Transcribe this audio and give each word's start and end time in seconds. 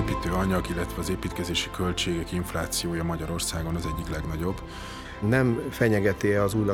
építőanyag, 0.00 0.68
illetve 0.70 1.00
az 1.00 1.10
építkezési 1.10 1.70
költségek 1.70 2.32
inflációja 2.32 3.04
Magyarországon 3.04 3.74
az 3.74 3.86
egyik 3.94 4.10
legnagyobb. 4.10 4.62
Nem 5.20 5.62
fenyegeti 5.70 6.32
az 6.32 6.54
új 6.54 6.66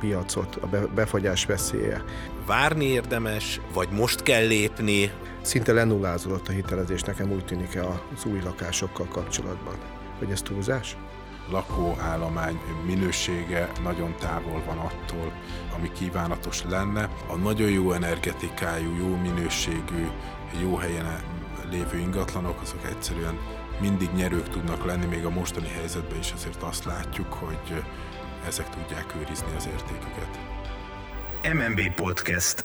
piacot 0.00 0.56
a 0.56 0.66
befagyás 0.94 1.46
veszélye. 1.46 2.04
Várni 2.46 2.84
érdemes, 2.84 3.60
vagy 3.72 3.88
most 3.90 4.22
kell 4.22 4.46
lépni? 4.46 5.10
Szinte 5.40 5.72
lenullázódott 5.72 6.48
a 6.48 6.52
hitelezés, 6.52 7.02
nekem 7.02 7.32
úgy 7.32 7.44
tűnik 7.44 7.78
az 8.14 8.24
új 8.24 8.40
lakásokkal 8.44 9.06
kapcsolatban. 9.06 9.74
Hogy 10.18 10.30
ez 10.30 10.42
túlzás? 10.42 10.96
lakóállomány 11.50 12.60
minősége 12.86 13.68
nagyon 13.82 14.14
távol 14.18 14.62
van 14.66 14.78
attól, 14.78 15.32
ami 15.76 15.92
kívánatos 15.92 16.62
lenne. 16.68 17.08
A 17.26 17.36
nagyon 17.36 17.70
jó 17.70 17.92
energetikájú, 17.92 18.96
jó 18.98 19.16
minőségű, 19.16 20.06
jó 20.60 20.76
helyen 20.76 21.04
lévő 21.70 21.98
ingatlanok, 21.98 22.60
azok 22.60 22.84
egyszerűen 22.84 23.38
mindig 23.80 24.10
nyerők 24.10 24.48
tudnak 24.48 24.84
lenni, 24.84 25.06
még 25.06 25.24
a 25.24 25.30
mostani 25.30 25.68
helyzetben 25.68 26.18
is 26.18 26.32
azért 26.32 26.62
azt 26.62 26.84
látjuk, 26.84 27.32
hogy 27.32 27.82
ezek 28.46 28.68
tudják 28.68 29.14
őrizni 29.20 29.56
az 29.56 29.66
értéküket. 29.66 30.38
MNB 31.42 31.94
Podcast 31.94 32.64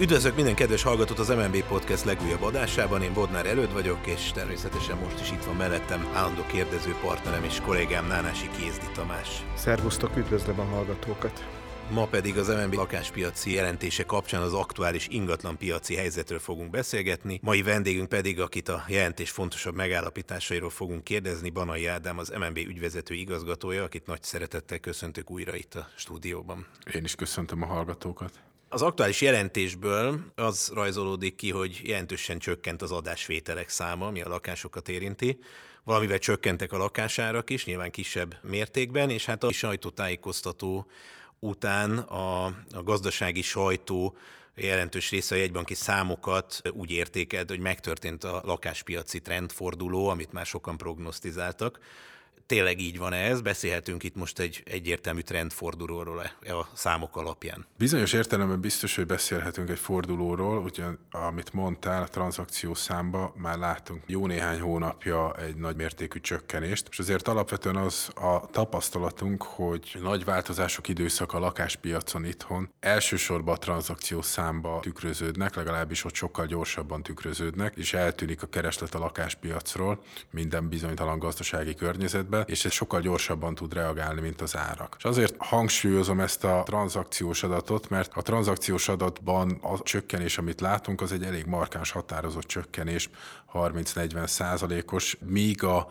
Üdvözlök 0.00 0.34
minden 0.34 0.54
kedves 0.54 0.82
hallgatót 0.82 1.18
az 1.18 1.28
MNB 1.28 1.64
Podcast 1.64 2.04
legújabb 2.04 2.42
adásában. 2.42 3.02
Én 3.02 3.12
Bodnár 3.12 3.46
előtt 3.46 3.72
vagyok, 3.72 4.06
és 4.06 4.32
természetesen 4.32 4.96
most 4.96 5.20
is 5.20 5.30
itt 5.30 5.44
van 5.44 5.56
mellettem 5.56 6.08
állandó 6.14 6.42
kérdező 6.46 6.94
partnerem 7.02 7.44
és 7.44 7.60
kollégám 7.60 8.06
Nánási 8.06 8.50
Kézdi 8.58 8.86
Tamás. 8.94 9.44
Szervusztok, 9.56 10.16
üdvözlöm 10.16 10.60
a 10.60 10.64
hallgatókat! 10.64 11.63
Ma 11.90 12.06
pedig 12.06 12.38
az 12.38 12.48
MNB 12.48 12.72
lakáspiaci 12.72 13.52
jelentése 13.52 14.04
kapcsán 14.04 14.42
az 14.42 14.54
aktuális 14.54 15.08
ingatlan 15.10 15.56
piaci 15.56 15.94
helyzetről 15.94 16.38
fogunk 16.38 16.70
beszélgetni. 16.70 17.38
Mai 17.42 17.62
vendégünk 17.62 18.08
pedig, 18.08 18.40
akit 18.40 18.68
a 18.68 18.84
jelentés 18.88 19.30
fontosabb 19.30 19.74
megállapításairól 19.74 20.70
fogunk 20.70 21.04
kérdezni, 21.04 21.50
Banai 21.50 21.86
Ádám, 21.86 22.18
az 22.18 22.28
MNB 22.38 22.56
ügyvezető 22.56 23.14
igazgatója, 23.14 23.82
akit 23.82 24.06
nagy 24.06 24.22
szeretettel 24.22 24.78
köszöntök 24.78 25.30
újra 25.30 25.56
itt 25.56 25.74
a 25.74 25.88
stúdióban. 25.96 26.66
Én 26.94 27.04
is 27.04 27.14
köszöntöm 27.14 27.62
a 27.62 27.66
hallgatókat. 27.66 28.32
Az 28.68 28.82
aktuális 28.82 29.20
jelentésből 29.20 30.20
az 30.34 30.70
rajzolódik 30.74 31.34
ki, 31.34 31.50
hogy 31.50 31.80
jelentősen 31.84 32.38
csökkent 32.38 32.82
az 32.82 32.92
adásvételek 32.92 33.68
száma, 33.68 34.06
ami 34.06 34.22
a 34.22 34.28
lakásokat 34.28 34.88
érinti. 34.88 35.38
Valamivel 35.84 36.18
csökkentek 36.18 36.72
a 36.72 36.76
lakásárak 36.76 37.50
is, 37.50 37.64
nyilván 37.64 37.90
kisebb 37.90 38.36
mértékben, 38.42 39.10
és 39.10 39.24
hát 39.24 39.44
a 39.44 39.52
sajtótájékoztató 39.52 40.86
után 41.44 41.98
a, 41.98 42.44
a 42.44 42.82
gazdasági 42.84 43.42
sajtó 43.42 44.16
jelentős 44.54 45.10
része 45.10 45.34
a 45.34 45.38
jegybanki 45.38 45.74
számokat 45.74 46.62
úgy 46.72 46.90
értékelt, 46.90 47.48
hogy 47.48 47.58
megtörtént 47.58 48.24
a 48.24 48.42
lakáspiaci 48.44 49.20
trendforduló, 49.20 50.08
amit 50.08 50.32
már 50.32 50.46
sokan 50.46 50.76
prognosztizáltak 50.76 51.78
tényleg 52.46 52.80
így 52.80 52.98
van 52.98 53.12
ez? 53.12 53.40
Beszélhetünk 53.40 54.02
itt 54.02 54.14
most 54.14 54.38
egy 54.38 54.62
egyértelmű 54.64 55.20
trendfordulóról 55.20 56.22
e, 56.42 56.56
a 56.56 56.68
számok 56.74 57.16
alapján. 57.16 57.66
Bizonyos 57.78 58.12
értelemben 58.12 58.60
biztos, 58.60 58.96
hogy 58.96 59.06
beszélhetünk 59.06 59.70
egy 59.70 59.78
fordulóról, 59.78 60.58
ugyan 60.58 60.98
amit 61.10 61.52
mondtál, 61.52 62.02
a 62.02 62.08
tranzakció 62.08 62.74
számba 62.74 63.34
már 63.36 63.58
látunk 63.58 64.02
jó 64.06 64.26
néhány 64.26 64.60
hónapja 64.60 65.34
egy 65.36 65.56
nagy 65.56 65.76
mértékű 65.76 66.20
csökkenést, 66.20 66.88
és 66.90 66.98
azért 66.98 67.28
alapvetően 67.28 67.76
az 67.76 68.10
a 68.14 68.46
tapasztalatunk, 68.50 69.42
hogy 69.42 69.98
nagy 70.02 70.24
változások 70.24 70.88
időszak 70.88 71.32
a 71.32 71.38
lakáspiacon 71.38 72.24
itthon 72.24 72.68
elsősorban 72.80 73.54
a 73.54 73.58
tranzakció 73.58 74.22
számba 74.22 74.78
tükröződnek, 74.82 75.54
legalábbis 75.54 76.04
ott 76.04 76.14
sokkal 76.14 76.46
gyorsabban 76.46 77.02
tükröződnek, 77.02 77.76
és 77.76 77.94
eltűnik 77.94 78.42
a 78.42 78.46
kereslet 78.46 78.94
a 78.94 78.98
lakáspiacról 78.98 80.02
minden 80.30 80.68
bizonytalan 80.68 81.18
gazdasági 81.18 81.74
környezetben, 81.74 82.33
helyzetbe, 82.34 82.52
és 82.52 82.64
ez 82.64 82.72
sokkal 82.72 83.00
gyorsabban 83.00 83.54
tud 83.54 83.72
reagálni, 83.72 84.20
mint 84.20 84.40
az 84.40 84.56
árak. 84.56 84.94
És 84.98 85.04
azért 85.04 85.34
hangsúlyozom 85.38 86.20
ezt 86.20 86.44
a 86.44 86.62
tranzakciós 86.64 87.42
adatot, 87.42 87.88
mert 87.88 88.12
a 88.14 88.22
tranzakciós 88.22 88.88
adatban 88.88 89.58
a 89.62 89.82
csökkenés, 89.82 90.38
amit 90.38 90.60
látunk, 90.60 91.00
az 91.00 91.12
egy 91.12 91.22
elég 91.22 91.46
markáns 91.46 91.90
határozott 91.90 92.46
csökkenés, 92.46 93.10
30-40 93.52 94.26
százalékos, 94.26 95.16
míg 95.20 95.64
a 95.64 95.86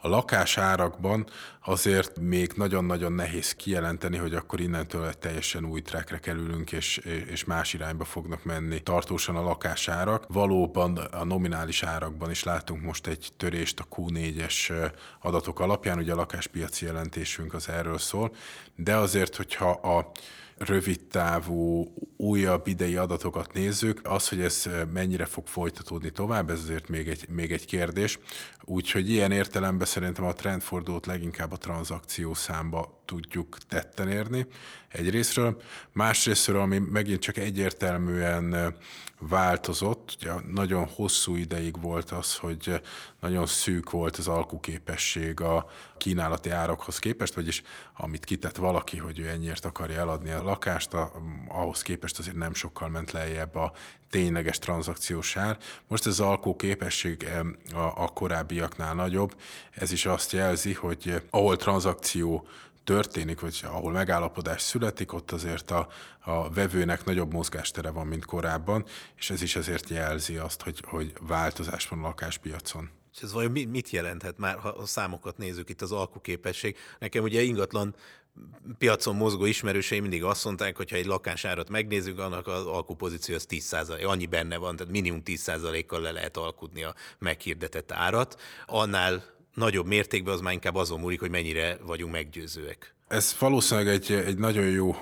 a 0.00 0.08
lakásárakban 0.08 1.26
azért 1.64 2.20
még 2.20 2.52
nagyon-nagyon 2.56 3.12
nehéz 3.12 3.54
kijelenteni, 3.54 4.16
hogy 4.16 4.34
akkor 4.34 4.60
innentől 4.60 5.06
egy 5.06 5.18
teljesen 5.18 5.64
új 5.64 5.82
trekre 5.82 6.18
kerülünk, 6.18 6.72
és, 6.72 6.96
és 7.30 7.44
más 7.44 7.72
irányba 7.72 8.04
fognak 8.04 8.44
menni 8.44 8.80
tartósan 8.80 9.36
a 9.36 9.42
lakásárak. 9.42 10.24
Valóban 10.28 10.96
a 10.96 11.24
nominális 11.24 11.82
árakban 11.82 12.30
is 12.30 12.42
látunk 12.42 12.82
most 12.82 13.06
egy 13.06 13.28
törést 13.36 13.80
a 13.80 13.94
Q4-es 13.96 14.90
adatok 15.20 15.60
alapján, 15.60 15.98
ugye 15.98 16.12
a 16.12 16.16
lakáspiaci 16.16 16.84
jelentésünk 16.84 17.54
az 17.54 17.68
erről 17.68 17.98
szól, 17.98 18.34
de 18.74 18.96
azért, 18.96 19.36
hogyha 19.36 19.70
a 19.70 20.10
rövid 20.58 21.00
távú, 21.10 21.92
újabb 22.16 22.66
idei 22.66 22.96
adatokat 22.96 23.52
nézzük, 23.52 24.00
az, 24.02 24.28
hogy 24.28 24.40
ez 24.40 24.68
mennyire 24.92 25.24
fog 25.24 25.46
folytatódni 25.46 26.10
tovább, 26.10 26.50
ez 26.50 26.60
azért 26.60 26.88
még 26.88 27.08
egy, 27.08 27.28
még 27.28 27.52
egy 27.52 27.66
kérdés. 27.66 28.18
Úgyhogy 28.64 29.10
ilyen 29.10 29.32
értelemben 29.32 29.86
szerintem 29.86 30.24
a 30.24 30.32
trendfordulót 30.32 31.06
leginkább 31.06 31.52
a 31.52 31.56
tranzakció 31.56 32.34
számba 32.34 32.97
tudjuk 33.08 33.58
tetten 33.68 34.08
érni 34.08 34.46
egyrésztről. 34.88 35.62
Másrésztről, 35.92 36.60
ami 36.60 36.78
megint 36.78 37.20
csak 37.20 37.36
egyértelműen 37.36 38.76
változott, 39.20 40.16
ugye 40.20 40.32
nagyon 40.52 40.86
hosszú 40.86 41.36
ideig 41.36 41.80
volt 41.80 42.10
az, 42.10 42.36
hogy 42.36 42.80
nagyon 43.20 43.46
szűk 43.46 43.90
volt 43.90 44.16
az 44.16 44.28
alkuképesség 44.28 45.40
a 45.40 45.70
kínálati 45.96 46.50
árakhoz 46.50 46.98
képest, 46.98 47.34
vagyis 47.34 47.62
amit 47.96 48.24
kitett 48.24 48.56
valaki, 48.56 48.96
hogy 48.96 49.18
ő 49.18 49.28
ennyiért 49.28 49.64
akarja 49.64 49.98
eladni 49.98 50.30
a 50.30 50.42
lakást, 50.42 50.96
ahhoz 51.48 51.82
képest 51.82 52.18
azért 52.18 52.36
nem 52.36 52.54
sokkal 52.54 52.88
ment 52.88 53.10
lejjebb 53.10 53.54
a 53.54 53.72
tényleges 54.10 54.58
tranzakciós 54.58 55.36
ár. 55.36 55.58
Most 55.86 56.06
ez 56.06 56.12
az 56.12 56.26
alkóképesség 56.26 57.28
a, 57.72 57.78
a 57.78 58.08
korábbiaknál 58.08 58.94
nagyobb, 58.94 59.40
ez 59.70 59.92
is 59.92 60.06
azt 60.06 60.32
jelzi, 60.32 60.72
hogy 60.72 61.22
ahol 61.30 61.56
tranzakció 61.56 62.48
történik, 62.88 63.40
vagy 63.40 63.60
ahol 63.64 63.92
megállapodás 63.92 64.62
születik, 64.62 65.12
ott 65.12 65.30
azért 65.30 65.70
a, 65.70 65.88
a 66.20 66.50
vevőnek 66.50 67.04
nagyobb 67.04 67.32
mozgástere 67.32 67.90
van, 67.90 68.06
mint 68.06 68.24
korábban, 68.24 68.84
és 69.16 69.30
ez 69.30 69.42
is 69.42 69.56
azért 69.56 69.88
jelzi 69.88 70.36
azt, 70.36 70.62
hogy, 70.62 70.82
hogy 70.86 71.12
változás 71.20 71.88
van 71.88 71.98
a 71.98 72.02
lakáspiacon. 72.02 72.90
És 73.14 73.20
ez 73.20 73.32
vajon 73.32 73.50
mit 73.50 73.90
jelenthet 73.90 74.38
már, 74.38 74.58
ha 74.58 74.68
a 74.68 74.86
számokat 74.86 75.38
nézzük 75.38 75.68
itt 75.68 75.82
az 75.82 75.92
alkuképesség? 75.92 76.76
Nekem 76.98 77.22
ugye 77.22 77.42
ingatlan 77.42 77.94
piacon 78.78 79.16
mozgó 79.16 79.44
ismerőseim 79.44 80.02
mindig 80.02 80.24
azt 80.24 80.44
mondták, 80.44 80.76
hogy 80.76 80.90
ha 80.90 80.96
egy 80.96 81.06
lakásárat 81.06 81.68
megnézzük, 81.68 82.18
annak 82.18 82.46
az 82.46 82.66
alkupozíció 82.66 83.34
az 83.34 83.46
10%, 83.50 84.06
annyi 84.06 84.26
benne 84.26 84.56
van, 84.56 84.76
tehát 84.76 84.92
minimum 84.92 85.22
10%-kal 85.24 86.00
le 86.00 86.10
lehet 86.10 86.36
alkudni 86.36 86.82
a 86.82 86.94
meghirdetett 87.18 87.92
árat. 87.92 88.40
Annál 88.66 89.36
nagyobb 89.58 89.86
mértékben 89.86 90.34
az 90.34 90.40
már 90.40 90.52
inkább 90.52 90.74
azon 90.74 91.00
múlik, 91.00 91.20
hogy 91.20 91.30
mennyire 91.30 91.78
vagyunk 91.86 92.12
meggyőzőek. 92.12 92.96
Ez 93.08 93.36
valószínűleg 93.38 93.88
egy, 93.88 94.12
egy 94.12 94.38
nagyon 94.38 94.64
jó 94.64 94.96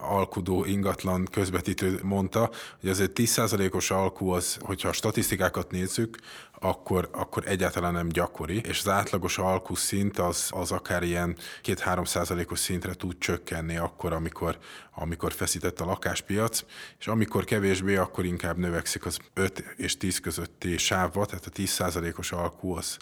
alkudó 0.00 0.64
ingatlan 0.64 1.28
közvetítő 1.30 2.00
mondta, 2.02 2.50
hogy 2.80 2.90
azért 2.90 3.10
10%-os 3.14 3.90
alkú 3.90 4.30
az, 4.30 4.58
hogyha 4.60 4.88
a 4.88 4.92
statisztikákat 4.92 5.70
nézzük, 5.70 6.16
akkor, 6.60 7.08
akkor 7.12 7.42
egyáltalán 7.46 7.92
nem 7.92 8.08
gyakori, 8.08 8.60
és 8.64 8.78
az 8.78 8.88
átlagos 8.88 9.38
alkú 9.38 9.74
szint 9.74 10.18
az, 10.18 10.48
az 10.50 10.72
akár 10.72 11.02
ilyen 11.02 11.36
2-3 11.62 12.06
százalékos 12.06 12.58
szintre 12.58 12.94
tud 12.94 13.18
csökkenni 13.18 13.76
akkor, 13.76 14.12
amikor, 14.12 14.58
amikor 14.94 15.32
feszített 15.32 15.80
a 15.80 15.84
lakáspiac, 15.84 16.64
és 16.98 17.06
amikor 17.06 17.44
kevésbé, 17.44 17.96
akkor 17.96 18.24
inkább 18.24 18.56
növekszik 18.56 19.06
az 19.06 19.18
5 19.34 19.64
és 19.76 19.96
10 19.96 20.20
közötti 20.20 20.76
sávba, 20.76 21.26
tehát 21.26 21.46
a 21.46 21.50
10 21.50 21.70
százalékos 21.70 22.32
alkú 22.32 22.72
az, 22.72 22.96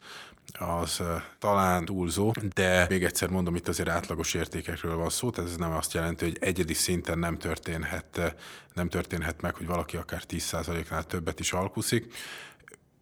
az 0.59 1.03
talán 1.39 1.85
túlzó, 1.85 2.33
de 2.55 2.87
még 2.89 3.05
egyszer 3.05 3.29
mondom, 3.29 3.55
itt 3.55 3.69
azért 3.69 3.89
átlagos 3.89 4.35
értékekről 4.35 4.97
van 4.97 5.11
szó, 5.11 5.31
tehát 5.31 5.51
ez 5.51 5.57
nem 5.57 5.73
azt 5.73 5.93
jelenti, 5.93 6.25
hogy 6.25 6.37
egyedi 6.41 6.75
szinten 6.75 7.19
nem 7.19 7.39
történhet, 7.39 8.37
nem 8.75 8.89
történhet 8.89 9.41
meg, 9.41 9.55
hogy 9.55 9.67
valaki 9.67 9.97
akár 9.97 10.23
10%-nál 10.29 11.05
többet 11.05 11.41
is 11.41 11.53
alkuszik. 11.53 12.15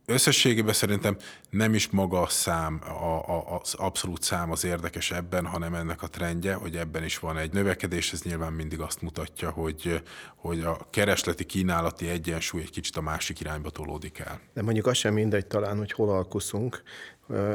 Összességében 0.06 0.74
szerintem 0.74 1.16
nem 1.50 1.74
is 1.74 1.90
maga 1.90 2.20
a 2.20 2.28
szám, 2.28 2.80
a, 2.86 3.28
a, 3.28 3.60
az 3.60 3.74
abszolút 3.74 4.22
szám 4.22 4.50
az 4.50 4.64
érdekes 4.64 5.10
ebben, 5.10 5.46
hanem 5.46 5.74
ennek 5.74 6.02
a 6.02 6.08
trendje, 6.08 6.54
hogy 6.54 6.76
ebben 6.76 7.04
is 7.04 7.18
van 7.18 7.38
egy 7.38 7.52
növekedés, 7.52 8.12
ez 8.12 8.22
nyilván 8.22 8.52
mindig 8.52 8.80
azt 8.80 9.02
mutatja, 9.02 9.50
hogy, 9.50 10.02
hogy 10.36 10.60
a 10.60 10.86
keresleti 10.90 11.44
kínálati 11.44 12.08
egyensúly 12.08 12.60
egy 12.60 12.70
kicsit 12.70 12.96
a 12.96 13.00
másik 13.00 13.40
irányba 13.40 13.70
tolódik 13.70 14.18
el. 14.18 14.40
De 14.54 14.62
mondjuk 14.62 14.86
az 14.86 14.96
sem 14.96 15.14
mindegy 15.14 15.46
talán, 15.46 15.78
hogy 15.78 15.92
hol 15.92 16.10
alkuszunk. 16.10 16.82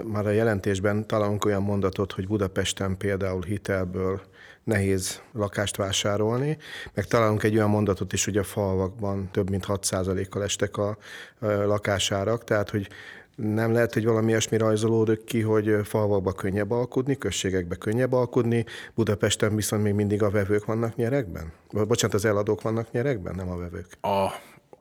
Már 0.04 0.25
a 0.25 0.30
jelentésben 0.30 1.07
találunk 1.07 1.45
olyan 1.45 1.63
mondatot, 1.63 2.12
hogy 2.12 2.27
Budapesten 2.27 2.98
például 2.98 3.42
hitelből 3.42 4.21
nehéz 4.63 5.21
lakást 5.33 5.75
vásárolni, 5.75 6.57
meg 6.94 7.06
találunk 7.06 7.44
egy 7.44 7.56
olyan 7.56 7.69
mondatot 7.69 8.13
is, 8.13 8.25
hogy 8.25 8.38
a 8.38 8.44
falvakban 8.44 9.30
több 9.31 9.50
mint 9.50 9.66
6%-kal 9.68 10.44
estek 10.44 10.77
a 10.77 10.98
lakásárak, 11.39 12.44
tehát 12.44 12.69
hogy 12.69 12.89
nem 13.36 13.74
lehet, 13.74 13.94
hogy 13.94 14.06
valami 14.06 14.27
ilyesmi 14.27 14.57
rajzolódik 14.57 15.24
ki, 15.24 15.42
hogy 15.42 15.75
falvakba 15.83 16.31
könnyebb 16.31 16.72
alkudni, 16.72 17.18
községekbe 17.18 17.75
könnyebb 17.75 18.13
alkudni, 18.13 18.65
Budapesten 18.95 19.56
viszont 19.56 19.83
még 19.83 19.94
mindig 19.94 20.24
a 20.24 20.30
vevők 20.30 20.65
vannak 20.65 20.95
nyerekben? 20.95 21.51
Bocsánat, 21.72 22.15
az 22.15 22.25
eladók 22.25 22.62
vannak 22.62 22.92
nyerekben, 22.92 23.36
nem 23.36 23.50
a 23.50 23.57
vevők? 23.57 23.88
A 24.01 24.27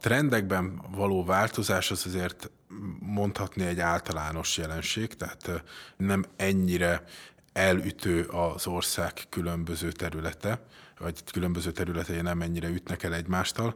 trendekben 0.00 0.83
való 0.91 1.25
változás 1.25 1.91
az 1.91 2.06
azért 2.06 2.50
mondhatni 2.99 3.67
egy 3.67 3.81
általános 3.81 4.56
jelenség, 4.56 5.15
tehát 5.15 5.62
nem 5.97 6.25
ennyire 6.37 7.05
elütő 7.53 8.23
az 8.25 8.67
ország 8.67 9.12
különböző 9.29 9.93
területe, 9.93 10.61
vagy 10.99 11.23
különböző 11.33 11.71
területei 11.73 12.21
nem 12.21 12.43
ennyire 12.43 12.69
ütnek 12.69 13.03
el 13.03 13.15
egymástól, 13.15 13.75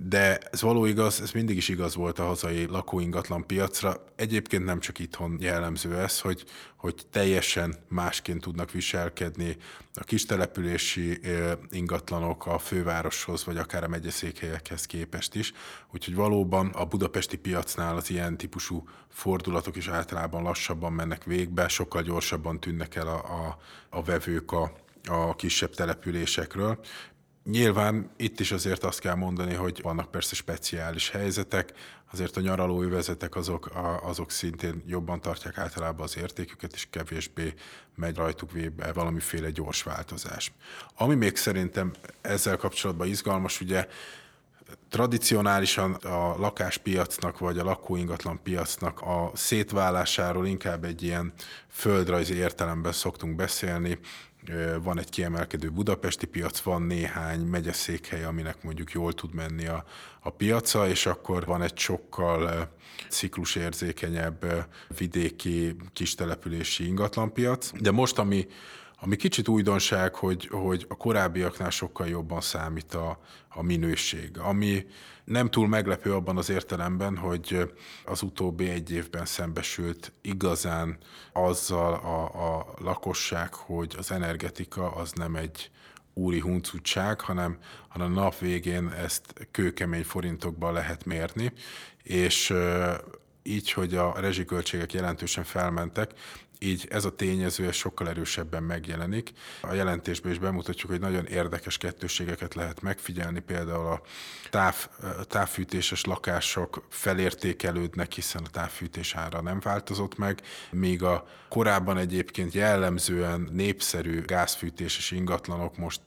de 0.00 0.38
ez 0.38 0.62
való 0.62 0.84
igaz, 0.84 1.20
ez 1.20 1.30
mindig 1.30 1.56
is 1.56 1.68
igaz 1.68 1.94
volt 1.94 2.18
a 2.18 2.24
hazai 2.24 2.66
lakóingatlan 2.66 3.46
piacra. 3.46 4.04
Egyébként 4.16 4.64
nem 4.64 4.80
csak 4.80 4.98
itthon 4.98 5.36
jellemző 5.40 5.96
ez, 5.96 6.20
hogy, 6.20 6.44
hogy 6.76 7.06
teljesen 7.10 7.74
másként 7.88 8.40
tudnak 8.40 8.70
viselkedni 8.70 9.56
a 9.94 10.04
kistelepülési 10.04 11.20
ingatlanok 11.70 12.46
a 12.46 12.58
fővároshoz, 12.58 13.44
vagy 13.44 13.56
akár 13.56 13.84
a 13.84 13.88
megyeszékhelyekhez 13.88 14.86
képest 14.86 15.34
is. 15.34 15.52
Úgyhogy 15.92 16.14
valóban 16.14 16.68
a 16.68 16.84
budapesti 16.84 17.36
piacnál 17.36 17.96
az 17.96 18.10
ilyen 18.10 18.36
típusú 18.36 18.88
fordulatok 19.08 19.76
is 19.76 19.88
általában 19.88 20.42
lassabban 20.42 20.92
mennek 20.92 21.24
végbe, 21.24 21.68
sokkal 21.68 22.02
gyorsabban 22.02 22.60
tűnnek 22.60 22.94
el 22.94 23.06
a, 23.08 23.46
a, 23.46 23.58
a 23.90 24.02
vevők 24.02 24.52
a, 24.52 24.72
a 25.04 25.36
kisebb 25.36 25.74
településekről. 25.74 26.78
Nyilván 27.44 28.10
itt 28.16 28.40
is 28.40 28.52
azért 28.52 28.84
azt 28.84 29.00
kell 29.00 29.14
mondani, 29.14 29.54
hogy 29.54 29.80
vannak 29.82 30.10
persze 30.10 30.34
speciális 30.34 31.10
helyzetek, 31.10 31.72
azért 32.12 32.36
a 32.36 32.40
nyaralóövezetek 32.40 33.36
azok, 33.36 33.70
azok 34.02 34.30
szintén 34.30 34.82
jobban 34.86 35.20
tartják 35.20 35.58
általában 35.58 36.02
az 36.04 36.16
értéküket, 36.16 36.72
és 36.72 36.86
kevésbé 36.90 37.54
megy 37.94 38.16
rajtuk 38.16 38.52
végbe 38.52 38.92
valamiféle 38.92 39.50
gyors 39.50 39.82
változás. 39.82 40.52
Ami 40.96 41.14
még 41.14 41.36
szerintem 41.36 41.92
ezzel 42.20 42.56
kapcsolatban 42.56 43.06
izgalmas, 43.08 43.60
ugye 43.60 43.86
tradicionálisan 44.88 45.92
a 45.92 46.38
lakáspiacnak 46.38 47.38
vagy 47.38 47.58
a 47.58 47.64
lakóingatlan 47.64 48.42
piacnak 48.42 49.00
a 49.00 49.30
szétválásáról 49.34 50.46
inkább 50.46 50.84
egy 50.84 51.02
ilyen 51.02 51.32
földrajzi 51.68 52.34
értelemben 52.34 52.92
szoktunk 52.92 53.36
beszélni, 53.36 53.98
van 54.82 54.98
egy 54.98 55.10
kiemelkedő 55.10 55.70
budapesti 55.70 56.26
piac, 56.26 56.60
van 56.60 56.82
néhány 56.82 57.40
megyeszékhely, 57.40 58.24
aminek 58.24 58.62
mondjuk 58.62 58.90
jól 58.92 59.12
tud 59.12 59.34
menni 59.34 59.66
a, 59.66 59.84
a 60.20 60.30
piaca, 60.30 60.88
és 60.88 61.06
akkor 61.06 61.44
van 61.44 61.62
egy 61.62 61.78
sokkal 61.78 62.70
ciklusérzékenyebb 63.08 64.66
vidéki 64.98 65.76
kistelepülési 65.92 66.86
ingatlanpiac. 66.86 67.70
De 67.80 67.90
most, 67.90 68.18
ami 68.18 68.46
ami 69.00 69.16
kicsit 69.16 69.48
újdonság, 69.48 70.14
hogy, 70.14 70.46
hogy 70.46 70.86
a 70.88 70.96
korábbiaknál 70.96 71.70
sokkal 71.70 72.08
jobban 72.08 72.40
számít 72.40 72.94
a, 72.94 73.20
a 73.48 73.62
minőség, 73.62 74.38
ami 74.38 74.86
nem 75.24 75.50
túl 75.50 75.68
meglepő 75.68 76.14
abban 76.14 76.36
az 76.36 76.50
értelemben, 76.50 77.16
hogy 77.16 77.72
az 78.04 78.22
utóbbi 78.22 78.68
egy 78.68 78.90
évben 78.90 79.24
szembesült 79.24 80.12
igazán 80.22 80.98
azzal 81.32 81.94
a, 81.94 82.56
a 82.56 82.74
lakosság, 82.78 83.54
hogy 83.54 83.94
az 83.98 84.12
energetika 84.12 84.90
az 84.90 85.12
nem 85.12 85.36
egy 85.36 85.70
úri 86.14 86.40
huncutság, 86.40 87.20
hanem, 87.20 87.58
hanem 87.88 88.16
a 88.16 88.20
nap 88.20 88.38
végén 88.38 88.88
ezt 88.88 89.48
kőkemény 89.50 90.04
forintokban 90.04 90.72
lehet 90.72 91.04
mérni, 91.04 91.52
és 92.02 92.54
így, 93.42 93.72
hogy 93.72 93.94
a 93.94 94.20
rezsiköltségek 94.20 94.92
jelentősen 94.92 95.44
felmentek, 95.44 96.10
így 96.58 96.86
ez 96.90 97.04
a 97.04 97.16
tényező 97.16 97.66
ez 97.66 97.74
sokkal 97.74 98.08
erősebben 98.08 98.62
megjelenik. 98.62 99.32
A 99.60 99.72
jelentésben 99.72 100.32
is 100.32 100.38
bemutatjuk, 100.38 100.90
hogy 100.90 101.00
nagyon 101.00 101.26
érdekes 101.26 101.76
kettőségeket 101.76 102.54
lehet 102.54 102.82
megfigyelni, 102.82 103.40
például 103.40 103.86
a 103.86 104.02
táv, 104.50 104.88
távfűtéses 105.22 106.04
lakások 106.04 106.86
felértékelődnek, 106.88 108.12
hiszen 108.12 108.42
a 108.44 108.50
távfűtés 108.50 109.14
ára 109.14 109.40
nem 109.40 109.60
változott 109.60 110.18
meg, 110.18 110.40
míg 110.70 111.02
a 111.02 111.28
korábban 111.48 111.96
egyébként 111.96 112.52
jellemzően 112.52 113.48
népszerű 113.52 114.22
gázfűtéses 114.22 115.10
ingatlanok 115.10 115.76
most 115.76 116.02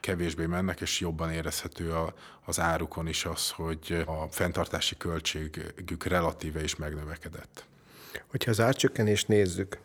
kevésbé 0.00 0.46
mennek, 0.46 0.80
és 0.80 1.00
jobban 1.00 1.30
érezhető 1.32 1.92
a, 1.92 2.14
az 2.44 2.60
árukon 2.60 3.08
is 3.08 3.24
az, 3.24 3.50
hogy 3.50 4.02
a 4.06 4.26
fenntartási 4.30 4.96
költségük 4.96 6.04
relatíve 6.04 6.62
is 6.62 6.76
megnövekedett. 6.76 7.66
Hogyha 8.26 8.50
az 8.50 8.60
árcsökkenést 8.60 9.28
nézzük, 9.28 9.78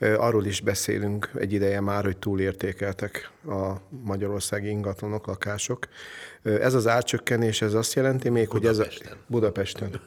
arról 0.00 0.46
is 0.46 0.60
beszélünk 0.60 1.30
egy 1.34 1.52
ideje 1.52 1.80
már, 1.80 2.04
hogy 2.04 2.16
túlértékeltek 2.16 3.30
a 3.46 3.72
magyarországi 4.04 4.68
ingatlanok, 4.68 5.26
lakások. 5.26 5.88
Ez 6.42 6.74
az 6.74 6.86
árcsökkenés, 6.86 7.62
ez 7.62 7.74
azt 7.74 7.94
jelenti 7.94 8.28
még, 8.28 8.48
Budapesten. 8.48 8.86
hogy 8.86 9.06
ez 9.06 9.12
a 9.12 9.16
Budapesten 9.26 10.00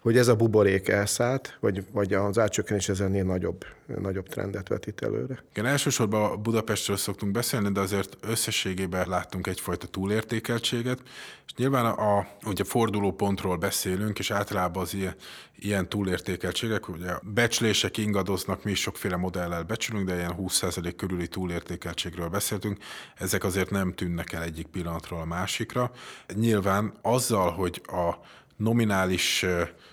hogy 0.00 0.16
ez 0.16 0.28
a 0.28 0.36
buborék 0.36 0.88
elszállt, 0.88 1.56
vagy, 1.60 1.84
vagy 1.92 2.12
az 2.12 2.38
átcsökkenés 2.38 2.88
ez 2.88 3.00
ennél 3.00 3.24
nagyobb, 3.24 3.64
nagyobb 4.00 4.28
trendet 4.28 4.68
vetít 4.68 5.02
előre? 5.02 5.44
Igen, 5.50 5.66
elsősorban 5.66 6.42
Budapestről 6.42 6.96
szoktunk 6.96 7.32
beszélni, 7.32 7.72
de 7.72 7.80
azért 7.80 8.16
összességében 8.20 9.08
láttunk 9.08 9.46
egyfajta 9.46 9.86
túlértékeltséget, 9.86 10.98
és 11.46 11.52
nyilván 11.56 11.84
a, 11.84 12.18
a, 12.18 12.26
ugye 12.46 12.64
fordulópontról 12.64 13.56
beszélünk, 13.56 14.18
és 14.18 14.30
általában 14.30 14.82
az 14.82 14.94
ilyen, 14.94 15.14
ilyen 15.58 15.88
túlértékeltségek, 15.88 16.88
ugye 16.88 17.12
becslések 17.22 17.96
ingadoznak, 17.96 18.64
mi 18.64 18.70
is 18.70 18.80
sokféle 18.80 19.16
modellel 19.16 19.62
becsülünk, 19.62 20.06
de 20.06 20.14
ilyen 20.14 20.34
20% 20.38 20.92
körüli 20.96 21.28
túlértékeltségről 21.28 22.28
beszéltünk, 22.28 22.78
ezek 23.14 23.44
azért 23.44 23.70
nem 23.70 23.92
tűnnek 23.94 24.32
el 24.32 24.42
egyik 24.42 24.66
pillanatról 24.66 25.20
a 25.20 25.24
másikra. 25.24 25.90
Nyilván 26.34 26.92
azzal, 27.02 27.50
hogy 27.50 27.82
a 27.86 28.14
nominális 28.56 29.46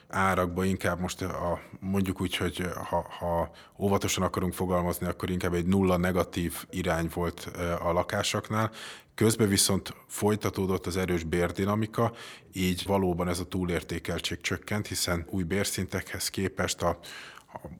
árakba 0.09 0.65
inkább 0.65 0.99
most 0.99 1.21
a, 1.21 1.59
mondjuk 1.79 2.21
úgy, 2.21 2.35
hogy 2.35 2.65
ha, 2.89 3.07
ha 3.19 3.51
óvatosan 3.79 4.23
akarunk 4.23 4.53
fogalmazni, 4.53 5.07
akkor 5.07 5.29
inkább 5.29 5.53
egy 5.53 5.65
nulla 5.65 5.97
negatív 5.97 6.65
irány 6.69 7.09
volt 7.13 7.51
a 7.79 7.91
lakásoknál. 7.91 8.71
Közben 9.15 9.47
viszont 9.47 9.93
folytatódott 10.07 10.85
az 10.85 10.97
erős 10.97 11.23
bérdinamika, 11.23 12.13
így 12.53 12.83
valóban 12.85 13.27
ez 13.27 13.39
a 13.39 13.47
túlértékeltség 13.47 14.41
csökkent, 14.41 14.87
hiszen 14.87 15.25
új 15.29 15.43
bérszintekhez 15.43 16.29
képest 16.29 16.81
a, 16.81 16.99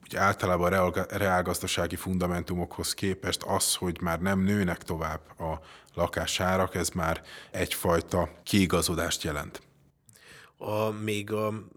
úgy 0.04 0.16
általában 0.16 0.74
a 0.74 1.06
reálgazdasági 1.10 1.96
fundamentumokhoz 1.96 2.94
képest 2.94 3.44
az, 3.44 3.76
hogy 3.76 4.02
már 4.02 4.20
nem 4.20 4.40
nőnek 4.40 4.84
tovább 4.84 5.40
a 5.40 5.60
lakásárak, 5.94 6.76
ez 6.76 6.90
már 6.90 7.22
egyfajta 7.52 8.30
kiigazodást 8.44 9.24
jelent 9.24 9.62
a, 10.64 10.92
még 11.04 11.32
a 11.32 11.68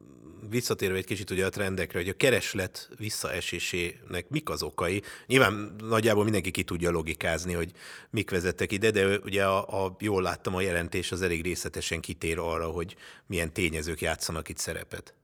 visszatérve 0.50 0.96
egy 0.96 1.04
kicsit 1.04 1.30
ugye 1.30 1.46
a 1.46 1.48
trendekre, 1.48 1.98
hogy 1.98 2.08
a 2.08 2.16
kereslet 2.16 2.88
visszaesésének 2.96 4.28
mik 4.28 4.48
az 4.48 4.62
okai. 4.62 5.02
Nyilván 5.26 5.76
nagyjából 5.88 6.22
mindenki 6.22 6.50
ki 6.50 6.62
tudja 6.62 6.90
logikázni, 6.90 7.52
hogy 7.52 7.70
mik 8.10 8.30
vezettek 8.30 8.72
ide, 8.72 8.90
de 8.90 9.18
ugye 9.18 9.44
a, 9.44 9.84
a, 9.84 9.96
jól 9.98 10.22
láttam 10.22 10.54
a 10.54 10.60
jelentés 10.60 11.12
az 11.12 11.22
elég 11.22 11.42
részletesen 11.42 12.00
kitér 12.00 12.38
arra, 12.38 12.66
hogy 12.66 12.96
milyen 13.26 13.52
tényezők 13.52 14.00
játszanak 14.00 14.48
itt 14.48 14.58
szerepet. 14.58 15.14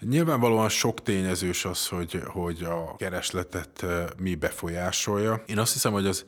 Nyilvánvalóan 0.00 0.68
sok 0.68 1.02
tényezős 1.02 1.64
az, 1.64 1.86
hogy, 1.86 2.22
hogy 2.26 2.62
a 2.62 2.96
keresletet 2.96 3.82
eh, 3.82 4.06
mi 4.18 4.34
befolyásolja. 4.34 5.42
Én 5.46 5.58
azt 5.58 5.72
hiszem, 5.72 5.92
hogy 5.92 6.06
az 6.06 6.24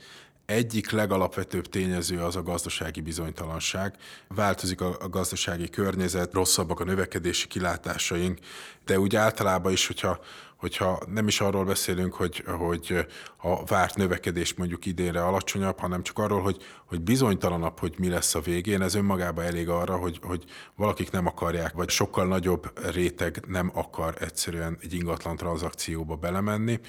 egyik 0.49 0.91
legalapvetőbb 0.91 1.67
tényező 1.67 2.19
az 2.19 2.37
a 2.37 2.43
gazdasági 2.43 3.01
bizonytalanság. 3.01 3.95
Változik 4.29 4.81
a, 4.81 5.09
gazdasági 5.11 5.69
környezet, 5.71 6.33
rosszabbak 6.33 6.81
a 6.81 6.85
növekedési 6.85 7.47
kilátásaink, 7.47 8.39
de 8.85 9.01
úgy 9.01 9.17
általában 9.17 9.73
is, 9.73 9.87
hogyha 9.87 10.21
hogyha 10.57 10.99
nem 11.07 11.27
is 11.27 11.41
arról 11.41 11.65
beszélünk, 11.65 12.15
hogy, 12.15 12.45
hogy 12.47 13.07
a 13.37 13.65
várt 13.65 13.97
növekedés 13.97 14.55
mondjuk 14.55 14.87
idénre 14.87 15.25
alacsonyabb, 15.25 15.79
hanem 15.79 16.03
csak 16.03 16.19
arról, 16.19 16.41
hogy, 16.41 16.57
hogy 16.87 17.01
bizonytalanabb, 17.01 17.79
hogy 17.79 17.95
mi 17.99 18.09
lesz 18.09 18.35
a 18.35 18.41
végén, 18.41 18.83
ez 18.83 18.95
önmagában 18.95 19.45
elég 19.45 19.69
arra, 19.69 19.97
hogy, 19.97 20.19
hogy 20.23 20.45
valakik 20.77 21.11
nem 21.11 21.27
akarják, 21.27 21.73
vagy 21.73 21.89
sokkal 21.89 22.27
nagyobb 22.27 22.91
réteg 22.93 23.45
nem 23.47 23.71
akar 23.75 24.15
egyszerűen 24.21 24.79
egy 24.81 24.95
ingatlan 24.95 25.37
tranzakcióba 25.37 26.17
belemenni. 26.17 26.81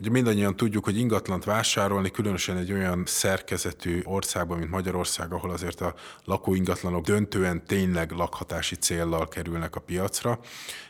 Ugye 0.00 0.10
mindannyian 0.10 0.56
tudjuk, 0.56 0.84
hogy 0.84 0.98
ingatlant 0.98 1.44
vásárolni, 1.44 2.10
különösen 2.10 2.56
egy 2.56 2.72
olyan 2.72 3.02
szerkezetű 3.06 4.00
országban, 4.04 4.58
mint 4.58 4.70
Magyarország, 4.70 5.32
ahol 5.32 5.50
azért 5.50 5.80
a 5.80 5.94
lakóingatlanok 6.24 7.04
döntően 7.04 7.64
tényleg 7.64 8.10
lakhatási 8.10 8.74
céllal 8.74 9.28
kerülnek 9.28 9.76
a 9.76 9.80
piacra. 9.80 10.40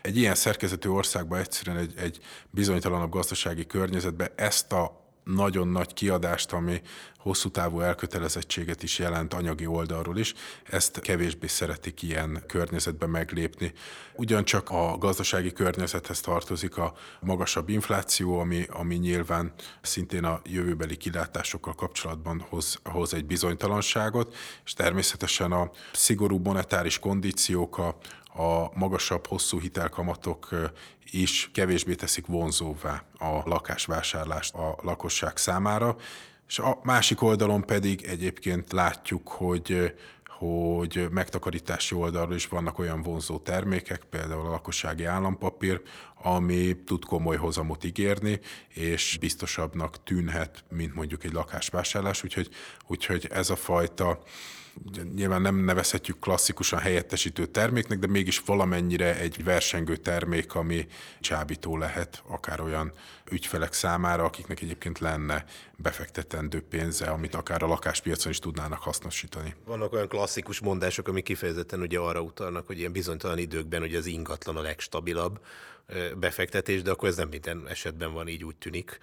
Egy 0.02 0.16
ilyen 0.16 0.34
szerkezetű 0.34 0.88
országban 0.88 1.38
egyszerűen 1.38 1.76
egy, 1.76 1.94
egy 1.96 2.18
bizonytalanabb 2.50 3.10
gazdasági 3.10 3.66
környezetben 3.66 4.30
ezt 4.34 4.72
a 4.72 5.05
nagyon 5.34 5.68
nagy 5.68 5.94
kiadást, 5.94 6.52
ami 6.52 6.80
hosszú 7.18 7.48
távú 7.48 7.80
elkötelezettséget 7.80 8.82
is 8.82 8.98
jelent 8.98 9.34
anyagi 9.34 9.66
oldalról 9.66 10.18
is, 10.18 10.34
ezt 10.70 11.00
kevésbé 11.00 11.46
szeretik 11.46 12.02
ilyen 12.02 12.42
környezetben 12.46 13.10
meglépni. 13.10 13.72
Ugyancsak 14.14 14.70
a 14.70 14.98
gazdasági 14.98 15.52
környezethez 15.52 16.20
tartozik 16.20 16.76
a 16.76 16.94
magasabb 17.20 17.68
infláció, 17.68 18.38
ami, 18.38 18.66
ami 18.70 18.94
nyilván 18.94 19.52
szintén 19.82 20.24
a 20.24 20.40
jövőbeli 20.44 20.96
kilátásokkal 20.96 21.74
kapcsolatban 21.74 22.44
hoz, 22.48 22.78
hoz 22.84 23.14
egy 23.14 23.26
bizonytalanságot, 23.26 24.34
és 24.64 24.72
természetesen 24.72 25.52
a 25.52 25.70
szigorú 25.92 26.38
monetáris 26.38 26.98
kondíciók, 26.98 27.78
a, 27.78 27.96
a 28.36 28.70
magasabb, 28.74 29.26
hosszú 29.26 29.60
hitelkamatok 29.60 30.48
is 31.10 31.50
kevésbé 31.52 31.94
teszik 31.94 32.26
vonzóvá 32.26 33.02
a 33.18 33.40
lakásvásárlást 33.44 34.54
a 34.54 34.78
lakosság 34.82 35.36
számára, 35.36 35.96
és 36.48 36.58
a 36.58 36.78
másik 36.82 37.22
oldalon 37.22 37.64
pedig 37.64 38.02
egyébként 38.02 38.72
látjuk, 38.72 39.28
hogy 39.28 39.94
hogy 40.38 41.06
megtakarítási 41.10 41.94
oldalról 41.94 42.34
is 42.34 42.48
vannak 42.48 42.78
olyan 42.78 43.02
vonzó 43.02 43.38
termékek, 43.38 44.02
például 44.10 44.46
a 44.46 44.50
lakossági 44.50 45.04
állampapír, 45.04 45.82
ami 46.22 46.76
tud 46.84 47.04
komoly 47.04 47.36
hozamot 47.36 47.84
ígérni, 47.84 48.40
és 48.68 49.16
biztosabbnak 49.20 50.02
tűnhet, 50.02 50.64
mint 50.70 50.94
mondjuk 50.94 51.24
egy 51.24 51.32
lakásvásárlás, 51.32 52.24
úgyhogy, 52.24 52.48
úgyhogy 52.86 53.28
ez 53.30 53.50
a 53.50 53.56
fajta 53.56 54.22
nyilván 55.14 55.42
nem 55.42 55.56
nevezhetjük 55.56 56.18
klasszikusan 56.18 56.78
helyettesítő 56.78 57.46
terméknek, 57.46 57.98
de 57.98 58.06
mégis 58.06 58.40
valamennyire 58.40 59.18
egy 59.18 59.44
versengő 59.44 59.96
termék, 59.96 60.54
ami 60.54 60.86
csábító 61.20 61.76
lehet 61.76 62.22
akár 62.26 62.60
olyan 62.60 62.92
ügyfelek 63.30 63.72
számára, 63.72 64.24
akiknek 64.24 64.60
egyébként 64.60 64.98
lenne 64.98 65.44
befektetendő 65.76 66.62
pénze, 66.62 67.06
amit 67.06 67.34
akár 67.34 67.62
a 67.62 67.66
lakáspiacon 67.66 68.32
is 68.32 68.38
tudnának 68.38 68.82
hasznosítani. 68.82 69.54
Vannak 69.64 69.92
olyan 69.92 70.08
klasszikus 70.08 70.60
mondások, 70.60 71.08
amik 71.08 71.24
kifejezetten 71.24 71.80
ugye 71.80 71.98
arra 71.98 72.20
utalnak, 72.20 72.66
hogy 72.66 72.78
ilyen 72.78 72.92
bizonytalan 72.92 73.38
időkben 73.38 73.82
ugye 73.82 73.98
az 73.98 74.06
ingatlan 74.06 74.56
a 74.56 74.60
legstabilabb 74.60 75.40
befektetés, 76.16 76.82
de 76.82 76.90
akkor 76.90 77.08
ez 77.08 77.16
nem 77.16 77.28
minden 77.28 77.68
esetben 77.68 78.12
van, 78.12 78.28
így 78.28 78.44
úgy 78.44 78.56
tűnik. 78.56 78.98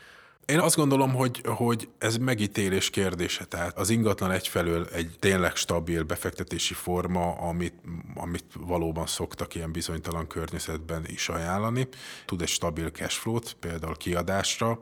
Én 0.46 0.60
azt 0.60 0.76
gondolom, 0.76 1.14
hogy, 1.14 1.42
hogy 1.46 1.90
ez 1.98 2.18
megítélés 2.18 2.90
kérdése. 2.90 3.46
Tehát 3.46 3.78
az 3.78 3.90
ingatlan 3.90 4.32
egyfelől 4.32 4.88
egy 4.94 5.16
tényleg 5.20 5.56
stabil 5.56 6.04
befektetési 6.04 6.74
forma, 6.74 7.32
amit, 7.32 7.74
amit 8.16 8.46
valóban 8.60 9.06
szoktak 9.06 9.56
ilyen 9.56 9.72
bizonytalan 9.72 10.28
környezetben 10.28 11.06
is 11.08 11.30
ajánlani. 11.30 11.88
Tud 12.26 12.42
egy 12.42 12.48
stabil 12.48 12.90
cashflow-t, 12.90 13.56
például 13.60 13.98
kiadásra, 13.98 14.78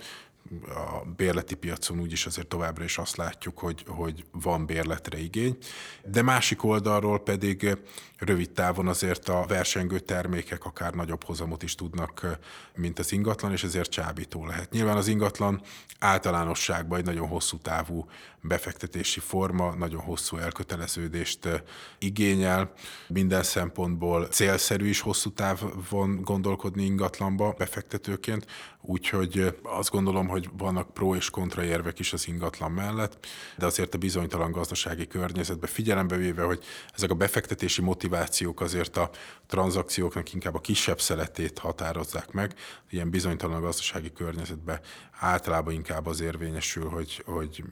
a 0.67 1.05
bérleti 1.15 1.55
piacon 1.55 2.00
úgyis 2.00 2.25
azért 2.25 2.48
továbbra 2.48 2.83
is 2.83 2.98
azt 2.98 3.15
látjuk, 3.15 3.60
hogy, 3.60 3.83
hogy 3.88 4.25
van 4.31 4.65
bérletre 4.65 5.17
igény, 5.19 5.57
de 6.05 6.21
másik 6.21 6.63
oldalról 6.63 7.19
pedig 7.19 7.77
rövid 8.17 8.51
távon 8.51 8.88
azért 8.88 9.29
a 9.29 9.45
versengő 9.48 10.00
termékek 10.00 10.65
akár 10.65 10.93
nagyobb 10.93 11.24
hozamot 11.24 11.63
is 11.63 11.75
tudnak, 11.75 12.38
mint 12.75 13.00
az 13.00 13.12
ingatlan, 13.12 13.51
és 13.51 13.63
ezért 13.63 13.89
csábító 13.89 14.45
lehet. 14.45 14.71
Nyilván 14.71 14.98
az 14.98 15.07
ingatlan 15.07 15.62
általánosságban 16.00 17.00
egy 17.00 17.05
nagyon 17.05 17.27
hosszú 17.27 17.57
távú 17.57 18.05
befektetési 18.41 19.19
forma, 19.19 19.74
nagyon 19.74 20.01
hosszú 20.01 20.38
elköteleződést 20.38 21.63
igényel, 22.00 22.71
minden 23.07 23.43
szempontból 23.43 24.27
célszerű 24.27 24.88
is 24.88 25.00
hosszú 25.00 25.29
távon 25.29 26.21
gondolkodni 26.21 26.83
ingatlanba 26.83 27.55
befektetőként, 27.57 28.45
úgyhogy 28.81 29.60
azt 29.63 29.89
gondolom, 29.89 30.27
hogy 30.27 30.50
vannak 30.57 30.93
pro 30.93 31.15
és 31.15 31.29
kontra 31.29 31.63
érvek 31.63 32.00
is 32.00 32.13
az 32.13 32.27
ingatlan 32.27 32.71
mellett, 32.71 33.25
de 33.57 33.65
azért 33.65 33.93
a 33.93 33.98
bizonytalan 33.98 34.51
gazdasági 34.51 35.07
környezetben 35.07 35.69
figyelembe 35.69 36.15
véve, 36.15 36.43
hogy 36.43 36.63
ezek 36.93 37.12
a 37.12 37.15
befektetési 37.15 37.81
motivációk 37.81 38.62
azért 38.62 38.98
a 38.98 39.10
tranzakcióknak 39.48 40.33
inkább 40.33 40.55
a 40.55 40.60
kisebb 40.60 41.01
szeletét 41.01 41.60
határozzák 41.60 42.31
meg, 42.31 42.53
ilyen 42.89 43.10
bizonytalan 43.10 43.62
gazdasági 43.62 44.12
környezetben 44.12 44.79
általában 45.19 45.74
inkább 45.74 46.05
az 46.05 46.21
érvényesül, 46.21 46.89
hogy, 46.89 47.24
hogy 47.25 47.63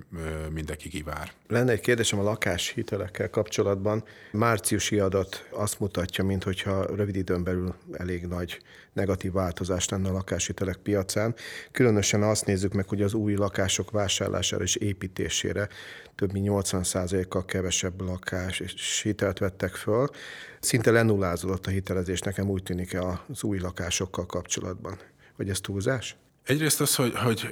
mindenki 0.60 0.90
kivár. 0.90 1.32
Lenne 1.48 1.72
egy 1.72 1.80
kérdésem 1.80 2.20
a 2.20 2.24
lakáshitelekkel 2.24 3.30
kapcsolatban. 3.30 4.04
Márciusi 4.32 5.00
adat 5.00 5.48
azt 5.52 5.80
mutatja, 5.80 6.24
mintha 6.24 6.96
rövid 6.96 7.16
időn 7.16 7.44
belül 7.44 7.76
elég 7.92 8.26
nagy 8.26 8.60
negatív 8.94 9.32
változás 9.32 9.90
lenne 9.90 10.10
a 10.10 10.12
lakáshitelek 10.12 10.78
piacán. 10.78 11.36
Különösen 11.72 12.24
azt 12.24 12.46
nézzük 12.46 12.74
meg, 12.74 12.88
hogy 12.88 13.02
az 13.02 13.14
új 13.14 13.34
lakások 13.36 13.92
vásárlására 13.92 14.64
és 14.64 14.76
építésére 14.76 15.68
több 16.16 16.32
mint 16.32 16.48
80%-kal 16.50 17.46
kevesebb 17.46 18.02
lakás 18.02 18.60
és 18.60 19.02
hitelt 19.02 19.40
vettek 19.40 19.76
föl. 19.76 20.08
Szinte 20.60 20.92
lenullázódott 20.92 21.68
a 21.68 21.70
hitelezés, 21.70 22.20
nekem 22.20 22.50
úgy 22.50 22.64
tűnik 22.64 22.98
az 23.28 23.44
új 23.44 23.60
lakásokkal 23.60 24.26
kapcsolatban. 24.26 24.98
Hogy 25.36 25.50
ez 25.50 25.60
túlzás? 25.60 26.18
Egyrészt 26.50 26.82
az, 26.82 26.96
hogy, 26.96 27.16
hogy 27.16 27.50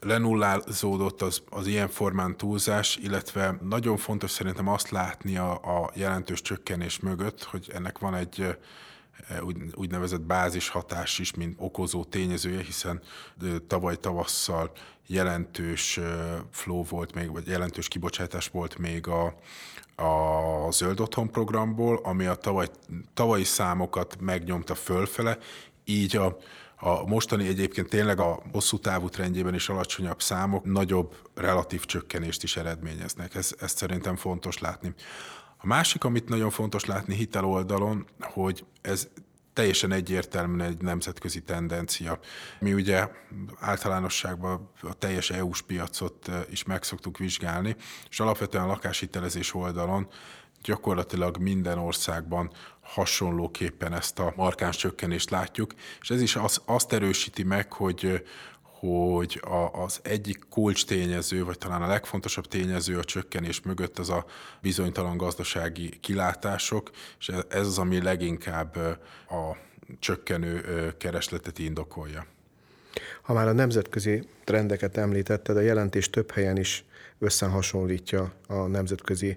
lenullázódott 0.00 1.22
az, 1.22 1.42
az 1.50 1.66
ilyen 1.66 1.88
formán 1.88 2.36
túlzás, 2.36 2.98
illetve 3.02 3.58
nagyon 3.62 3.96
fontos 3.96 4.30
szerintem 4.30 4.68
azt 4.68 4.90
látni 4.90 5.36
a, 5.36 5.52
a 5.52 5.90
jelentős 5.94 6.42
csökkenés 6.42 6.98
mögött, 6.98 7.42
hogy 7.42 7.70
ennek 7.74 7.98
van 7.98 8.14
egy 8.14 8.56
úgy, 9.40 9.56
úgynevezett 9.74 10.20
bázis 10.20 10.68
hatás 10.68 11.18
is, 11.18 11.34
mint 11.34 11.56
okozó 11.58 12.04
tényezője, 12.04 12.62
hiszen 12.62 13.02
tavaly 13.66 13.96
tavasszal 13.96 14.72
jelentős 15.06 16.00
flow 16.50 16.84
volt 16.84 17.14
még, 17.14 17.32
vagy 17.32 17.46
jelentős 17.46 17.88
kibocsátás 17.88 18.48
volt 18.48 18.78
még 18.78 19.06
a, 19.06 19.24
a 19.96 20.70
zöld 20.70 21.00
otthon 21.00 21.30
programból, 21.30 22.00
ami 22.02 22.24
a 22.24 22.34
tavaly, 22.34 22.68
tavalyi 23.14 23.44
számokat 23.44 24.16
megnyomta 24.20 24.74
fölfele, 24.74 25.38
így 25.84 26.16
a, 26.16 26.36
a 26.76 27.06
mostani 27.06 27.46
egyébként 27.46 27.88
tényleg 27.88 28.20
a 28.20 28.42
hosszú 28.52 28.78
távú 28.78 29.08
trendjében 29.08 29.54
is 29.54 29.68
alacsonyabb 29.68 30.22
számok 30.22 30.64
nagyobb 30.64 31.16
relatív 31.34 31.84
csökkenést 31.84 32.42
is 32.42 32.56
eredményeznek. 32.56 33.34
Ez, 33.34 33.54
ezt 33.60 33.76
szerintem 33.76 34.16
fontos 34.16 34.58
látni. 34.58 34.94
A 35.56 35.66
másik, 35.66 36.04
amit 36.04 36.28
nagyon 36.28 36.50
fontos 36.50 36.84
látni 36.84 37.14
hitel 37.14 37.44
oldalon, 37.44 38.06
hogy 38.20 38.64
ez 38.80 39.08
teljesen 39.52 39.92
egyértelműen 39.92 40.68
egy 40.68 40.82
nemzetközi 40.82 41.42
tendencia. 41.42 42.18
Mi 42.58 42.72
ugye 42.72 43.08
általánosságban 43.58 44.70
a 44.82 44.94
teljes 44.94 45.30
EU-s 45.30 45.62
piacot 45.62 46.30
is 46.50 46.64
meg 46.64 46.82
szoktuk 46.82 47.18
vizsgálni, 47.18 47.76
és 48.10 48.20
alapvetően 48.20 48.64
a 48.64 48.66
lakáshitelezés 48.66 49.54
oldalon 49.54 50.08
gyakorlatilag 50.62 51.36
minden 51.38 51.78
országban 51.78 52.50
hasonlóképpen 52.80 53.92
ezt 53.92 54.18
a 54.18 54.32
markáns 54.36 54.76
csökkenést 54.76 55.30
látjuk, 55.30 55.74
és 56.00 56.10
ez 56.10 56.20
is 56.20 56.36
az, 56.36 56.60
azt 56.64 56.92
erősíti 56.92 57.42
meg, 57.42 57.72
hogy 57.72 58.22
hogy 58.78 59.40
a, 59.44 59.82
az 59.82 60.00
egyik 60.02 60.38
kulcs 60.50 60.86
tényező, 60.86 61.44
vagy 61.44 61.58
talán 61.58 61.82
a 61.82 61.86
legfontosabb 61.86 62.46
tényező 62.46 62.98
a 62.98 63.04
csökkenés 63.04 63.60
mögött 63.60 63.98
az 63.98 64.10
a 64.10 64.24
bizonytalan 64.60 65.16
gazdasági 65.16 65.88
kilátások, 66.00 66.90
és 67.18 67.28
ez 67.48 67.66
az, 67.66 67.78
ami 67.78 68.02
leginkább 68.02 68.76
a 69.28 69.56
csökkenő 69.98 70.92
keresletet 70.98 71.58
indokolja. 71.58 72.26
Ha 73.22 73.32
már 73.32 73.48
a 73.48 73.52
nemzetközi 73.52 74.28
trendeket 74.44 74.96
említetted, 74.96 75.56
a 75.56 75.60
jelentés 75.60 76.10
több 76.10 76.30
helyen 76.30 76.56
is 76.56 76.84
összehasonlítja 77.18 78.32
a 78.46 78.54
nemzetközi 78.54 79.36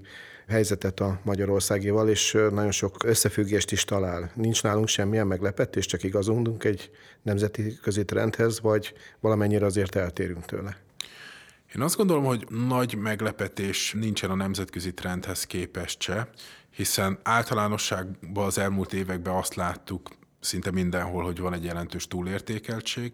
helyzetet 0.49 0.99
a 0.99 1.19
Magyarországival, 1.23 2.09
és 2.09 2.31
nagyon 2.31 2.71
sok 2.71 3.03
összefüggést 3.03 3.71
is 3.71 3.85
talál. 3.85 4.31
Nincs 4.35 4.63
nálunk 4.63 4.87
semmilyen 4.87 5.27
meglepetés, 5.27 5.85
csak 5.85 6.03
igazodunk 6.03 6.63
egy 6.63 6.91
nemzeti 7.21 7.77
közi 7.81 8.05
trendhez, 8.05 8.59
vagy 8.59 8.93
valamennyire 9.19 9.65
azért 9.65 9.95
eltérünk 9.95 10.45
tőle? 10.45 10.77
Én 11.75 11.81
azt 11.81 11.97
gondolom, 11.97 12.23
hogy 12.23 12.47
nagy 12.49 12.95
meglepetés 12.97 13.93
nincsen 13.99 14.29
a 14.29 14.35
nemzetközi 14.35 14.93
trendhez 14.93 15.43
képest 15.43 16.01
se, 16.01 16.29
hiszen 16.75 17.19
általánosságban 17.23 18.45
az 18.45 18.57
elmúlt 18.57 18.93
években 18.93 19.35
azt 19.35 19.55
láttuk 19.55 20.09
szinte 20.39 20.71
mindenhol, 20.71 21.23
hogy 21.23 21.39
van 21.39 21.53
egy 21.53 21.63
jelentős 21.63 22.07
túlértékeltség, 22.07 23.13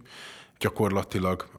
Gyakorlatilag, 0.59 1.49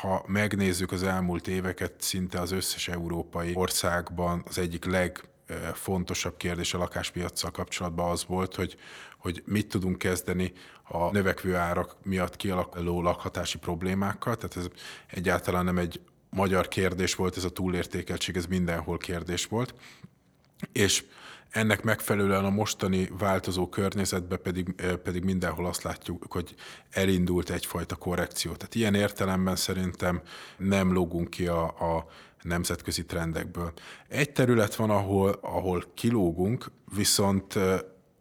ha 0.00 0.24
megnézzük 0.26 0.92
az 0.92 1.02
elmúlt 1.02 1.48
éveket, 1.48 1.92
szinte 1.98 2.40
az 2.40 2.50
összes 2.50 2.88
európai 2.88 3.52
országban 3.54 4.44
az 4.48 4.58
egyik 4.58 4.84
legfontosabb 4.84 6.36
kérdés 6.36 6.74
a 6.74 6.78
lakáspiacsal 6.78 7.50
kapcsolatban 7.50 8.10
az 8.10 8.24
volt, 8.26 8.54
hogy, 8.54 8.76
hogy 9.18 9.42
mit 9.46 9.68
tudunk 9.68 9.98
kezdeni 9.98 10.52
a 10.82 11.10
növekvő 11.10 11.54
árak 11.54 11.96
miatt 12.02 12.36
kialakuló 12.36 13.02
lakhatási 13.02 13.58
problémákkal. 13.58 14.36
Tehát 14.36 14.56
ez 14.56 14.66
egyáltalán 15.06 15.64
nem 15.64 15.78
egy 15.78 16.00
magyar 16.30 16.68
kérdés 16.68 17.14
volt, 17.14 17.36
ez 17.36 17.44
a 17.44 17.50
túlértékeltség, 17.50 18.36
ez 18.36 18.46
mindenhol 18.46 18.98
kérdés 18.98 19.46
volt. 19.46 19.74
és 20.72 21.04
ennek 21.54 21.82
megfelelően 21.82 22.44
a 22.44 22.50
mostani 22.50 23.08
változó 23.18 23.68
környezetben 23.68 24.40
pedig, 24.42 24.74
pedig 25.02 25.24
mindenhol 25.24 25.66
azt 25.66 25.82
látjuk, 25.82 26.26
hogy 26.28 26.54
elindult 26.90 27.50
egyfajta 27.50 27.96
korrekció. 27.96 28.52
Tehát 28.52 28.74
ilyen 28.74 28.94
értelemben 28.94 29.56
szerintem 29.56 30.20
nem 30.56 30.92
logunk 30.92 31.30
ki 31.30 31.46
a, 31.46 31.64
a 31.64 32.06
nemzetközi 32.42 33.04
trendekből. 33.04 33.72
Egy 34.08 34.32
terület 34.32 34.74
van, 34.74 34.90
ahol, 34.90 35.38
ahol 35.40 35.84
kilógunk, 35.94 36.70
viszont 36.94 37.58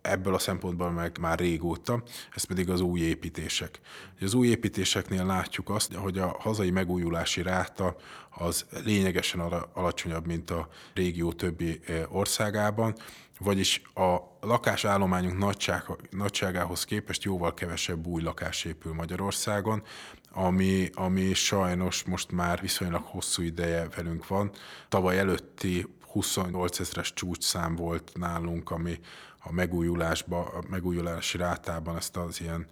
ebből 0.04 0.34
a 0.34 0.40
szempontból 0.40 0.92
meg 0.92 1.18
már 1.20 1.40
régóta, 1.40 2.04
ez 2.36 2.44
pedig 2.44 2.70
az 2.70 2.82
új 2.82 3.00
építések. 3.00 3.80
Az 4.22 4.34
új 4.34 4.48
építéseknél 4.48 5.26
látjuk 5.26 5.70
azt, 5.70 5.94
hogy 5.94 6.18
a 6.18 6.36
hazai 6.40 6.72
megújulási 6.72 7.42
ráta 7.42 7.96
az 8.30 8.66
lényegesen 8.84 9.40
alacsonyabb, 9.74 10.26
mint 10.26 10.50
a 10.50 10.68
régió 10.94 11.32
többi 11.32 11.80
országában, 12.10 12.96
vagyis 13.40 13.82
a 13.94 14.18
lakásállományunk 14.42 15.38
nagyság, 15.38 15.84
nagyságához 16.10 16.84
képest 16.84 17.24
jóval 17.24 17.54
kevesebb 17.54 18.08
új 18.08 18.22
lakás 18.22 18.64
épül 18.64 18.94
Magyarországon, 18.94 19.84
ami, 20.32 20.90
ami 20.94 21.34
sajnos 21.34 22.04
most 22.04 22.32
már 22.32 22.62
viszonylag 22.62 23.04
hosszú 23.06 23.42
ideje 23.42 23.88
velünk 23.96 24.28
van. 24.28 24.52
Tavaly 24.90 25.18
előtti 25.18 25.86
28 26.12 26.80
ezeres 26.80 27.14
csúcsszám 27.14 27.76
volt 27.76 28.12
nálunk, 28.14 28.72
ami 28.72 29.00
a 29.44 29.52
megújulásba, 29.52 30.40
a 30.40 30.64
megújulási 30.70 31.38
rátában 31.38 31.96
ezt 31.96 32.18
az 32.18 32.42
ilyen 32.42 32.68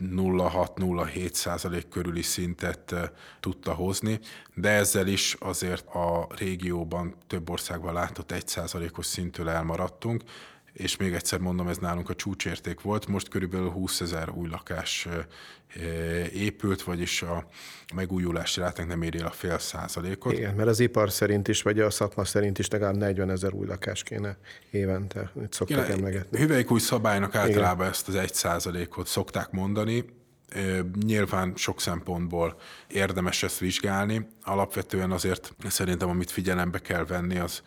0,6-0,7 0.00 1.32
százalék 1.32 1.88
körüli 1.88 2.22
szintet 2.22 2.94
tudta 3.40 3.72
hozni, 3.72 4.20
de 4.54 4.68
ezzel 4.68 5.06
is 5.06 5.36
azért 5.40 5.86
a 5.86 6.26
régióban 6.38 7.14
több 7.26 7.50
országban 7.50 7.92
látott 7.92 8.32
1 8.32 8.48
százalékos 8.48 9.06
szintől 9.06 9.48
elmaradtunk, 9.48 10.22
és 10.72 10.96
még 10.96 11.12
egyszer 11.12 11.38
mondom, 11.38 11.68
ez 11.68 11.78
nálunk 11.78 12.08
a 12.08 12.14
csúcsérték 12.14 12.80
volt, 12.80 13.06
most 13.06 13.28
körülbelül 13.28 13.68
20 13.68 14.00
ezer 14.00 14.30
új 14.30 14.48
lakás 14.48 15.08
épült, 16.32 16.82
vagyis 16.82 17.22
a 17.22 17.46
megújulási 17.94 18.60
rátánk 18.60 18.88
nem 18.88 19.02
éri 19.02 19.18
el 19.18 19.26
a 19.26 19.30
fél 19.30 19.58
százalékot. 19.58 20.32
Igen, 20.32 20.54
mert 20.54 20.68
az 20.68 20.80
ipar 20.80 21.10
szerint 21.10 21.48
is, 21.48 21.62
vagy 21.62 21.80
a 21.80 21.90
szakma 21.90 22.24
szerint 22.24 22.58
is 22.58 22.68
legalább 22.68 22.96
40 22.96 23.30
ezer 23.30 23.52
új 23.52 23.66
lakás 23.66 24.02
kéne 24.02 24.36
évente, 24.70 25.32
itt 25.42 25.52
szoktak 25.52 25.84
Igen, 25.84 25.98
emlegetni. 25.98 26.38
Hüvelyk 26.38 26.70
új 26.70 26.80
szabálynak 26.80 27.34
általában 27.34 27.76
Igen. 27.76 27.90
ezt 27.90 28.08
az 28.08 28.14
egy 28.14 28.34
százalékot 28.34 29.06
szokták 29.06 29.50
mondani, 29.50 30.04
Nyilván 31.04 31.52
sok 31.56 31.80
szempontból 31.80 32.56
érdemes 32.88 33.42
ezt 33.42 33.58
vizsgálni. 33.58 34.28
Alapvetően 34.44 35.10
azért 35.10 35.54
szerintem, 35.68 36.08
amit 36.08 36.30
figyelembe 36.30 36.78
kell 36.78 37.04
venni, 37.04 37.38
az, 37.38 37.62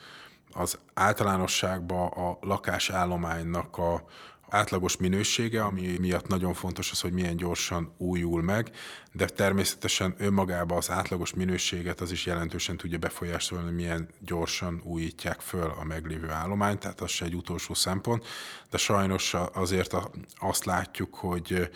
az 0.58 0.78
általánosságban 0.94 2.08
a 2.08 2.38
lakásállománynak 2.42 3.78
a 3.78 4.04
átlagos 4.50 4.98
minősége, 4.98 5.64
ami 5.64 5.98
miatt 6.00 6.28
nagyon 6.28 6.54
fontos 6.54 6.92
az, 6.92 7.02
hogy 7.02 7.12
milyen 7.12 7.36
gyorsan 7.36 7.94
újul 7.98 8.42
meg, 8.42 8.72
de 9.12 9.26
természetesen 9.26 10.16
önmagában 10.18 10.78
az 10.78 10.90
átlagos 10.90 11.34
minőséget 11.34 12.02
az 12.02 12.12
is 12.12 12.26
jelentősen 12.26 12.78
tudja 12.78 12.98
befolyásolni, 12.98 13.72
milyen 13.72 14.08
gyorsan 14.20 14.82
újítják 14.84 15.40
föl 15.40 15.74
a 15.80 15.84
meglévő 15.84 16.30
állományt, 16.30 16.80
tehát 16.80 17.02
az 17.02 17.10
se 17.10 17.26
egy 17.26 17.36
utolsó 17.36 17.74
szempont, 17.74 18.26
de 18.70 18.78
sajnos 18.78 19.36
azért 19.54 19.96
azt 20.40 20.66
látjuk, 20.66 21.16
hogy 21.16 21.70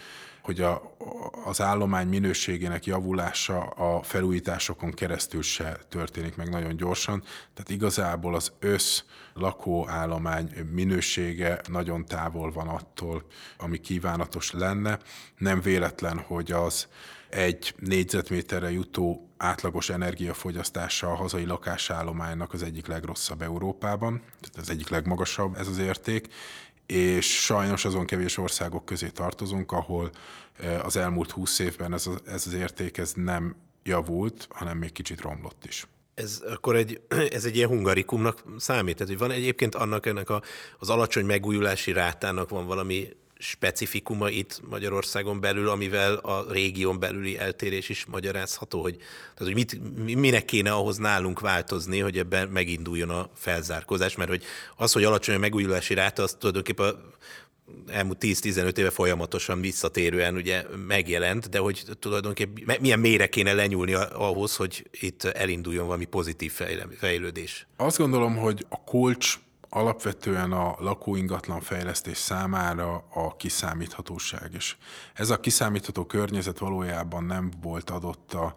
hogy 0.50 0.62
a, 0.62 0.96
az 1.46 1.62
állomány 1.62 2.08
minőségének 2.08 2.86
javulása 2.86 3.62
a 3.62 4.04
felújításokon 4.04 4.92
keresztül 4.92 5.42
se 5.42 5.80
történik 5.90 6.36
meg 6.36 6.50
nagyon 6.50 6.76
gyorsan, 6.76 7.24
tehát 7.54 7.70
igazából 7.70 8.36
az 8.36 8.52
össz 8.60 9.02
lakóállomány 9.34 10.52
minősége 10.72 11.62
nagyon 11.68 12.06
távol 12.06 12.52
van 12.52 12.68
attól, 12.68 13.24
ami 13.58 13.78
kívánatos 13.78 14.52
lenne. 14.52 15.00
Nem 15.38 15.62
véletlen, 15.62 16.20
hogy 16.20 16.52
az 16.52 16.88
egy 17.30 17.74
négyzetméterre 17.80 18.72
jutó 18.72 19.30
átlagos 19.38 19.90
energiafogyasztása 19.90 21.12
a 21.12 21.16
hazai 21.16 21.46
lakásállománynak 21.46 22.54
az 22.54 22.64
egyik 22.64 22.88
legrosszabb 22.88 23.42
Európában, 23.42 24.22
tehát 24.42 24.58
az 24.58 24.70
egyik 24.70 24.90
legmagasabb 24.90 25.56
ez 25.58 25.68
az 25.68 25.78
érték, 25.78 26.28
és 26.92 27.44
sajnos 27.44 27.86
azon 27.86 28.06
kevés 28.06 28.38
országok 28.38 28.86
közé 28.86 29.08
tartozunk, 29.08 29.72
ahol 29.72 30.10
eh, 30.60 30.86
az 30.86 30.96
elmúlt 30.96 31.32
húsz 31.32 31.60
évben 31.60 31.94
ez, 31.94 32.08
az, 32.08 32.22
ez 32.26 32.48
az 32.48 32.54
érték 32.54 32.98
ez 32.98 33.14
nem 33.16 33.56
javult, 33.84 34.48
hanem 34.50 34.78
még 34.78 34.92
kicsit 34.92 35.22
romlott 35.22 35.66
is. 35.66 35.88
Ez 36.14 36.44
akkor 36.50 36.76
egy, 36.76 37.02
ez 37.38 37.46
egy 37.46 37.56
ilyen 37.56 37.70
hungarikumnak 37.70 38.44
számít? 38.58 38.96
Tehát, 38.96 39.12
hogy 39.12 39.22
van 39.22 39.32
egyébként 39.32 39.76
annak 39.76 40.06
ennek 40.06 40.30
a, 40.30 40.42
az 40.80 40.90
alacsony 40.90 41.26
megújulási 41.26 41.92
rátának 41.92 42.50
van 42.50 42.66
valami 42.66 43.10
specifikuma 43.42 44.30
itt 44.30 44.62
Magyarországon 44.70 45.40
belül, 45.40 45.70
amivel 45.70 46.16
a 46.16 46.52
régión 46.52 47.00
belüli 47.00 47.38
eltérés 47.38 47.90
is 47.90 48.06
magyarázható, 48.06 48.82
hogy, 48.82 48.96
tehát, 48.98 49.54
hogy 49.54 49.54
mit, 49.54 50.16
minek 50.16 50.46
kéne 50.46 50.72
ahhoz 50.72 50.98
nálunk 50.98 51.40
változni, 51.40 52.00
hogy 52.00 52.18
ebben 52.18 52.48
meginduljon 52.48 53.10
a 53.10 53.30
felzárkózás, 53.36 54.16
mert 54.16 54.30
hogy 54.30 54.44
az, 54.76 54.92
hogy 54.92 55.04
alacsony 55.04 55.36
a 55.36 55.40
megújulási 55.40 55.94
ráta, 55.94 56.24
az 56.24 56.36
tulajdonképpen 56.40 56.96
elmúlt 57.88 58.18
10-15 58.22 58.78
éve 58.78 58.90
folyamatosan 58.90 59.62
visszatérően 59.62 60.36
ugye 60.36 60.66
megjelent, 60.88 61.50
de 61.50 61.60
hogy 61.60 61.84
tulajdonképpen 62.00 62.78
milyen 62.80 63.00
mélyre 63.00 63.28
kéne 63.28 63.54
lenyúlni 63.54 63.94
ahhoz, 63.94 64.56
hogy 64.56 64.90
itt 64.92 65.24
elinduljon 65.24 65.86
valami 65.86 66.06
pozitív 66.06 66.52
fejlődés? 66.98 67.68
Azt 67.78 67.98
gondolom, 67.98 68.36
hogy 68.36 68.66
a 68.70 68.84
kulcs 68.84 69.40
alapvetően 69.70 70.52
a 70.52 70.76
lakóingatlan 70.80 71.62
fejlesztés 71.62 72.18
számára 72.18 73.04
a 73.14 73.36
kiszámíthatóság 73.36 74.54
is. 74.54 74.78
Ez 75.14 75.30
a 75.30 75.40
kiszámítható 75.40 76.06
környezet 76.06 76.58
valójában 76.58 77.24
nem 77.24 77.52
volt 77.62 77.90
adott 77.90 78.34
a, 78.34 78.56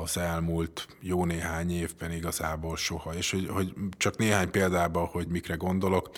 az 0.00 0.16
elmúlt 0.16 0.86
jó 1.00 1.24
néhány 1.24 1.70
évben 1.70 2.12
igazából 2.12 2.76
soha. 2.76 3.14
És 3.14 3.30
hogy, 3.30 3.48
hogy 3.48 3.74
csak 3.96 4.16
néhány 4.16 4.50
példában, 4.50 5.06
hogy 5.06 5.26
mikre 5.26 5.54
gondolok, 5.54 6.10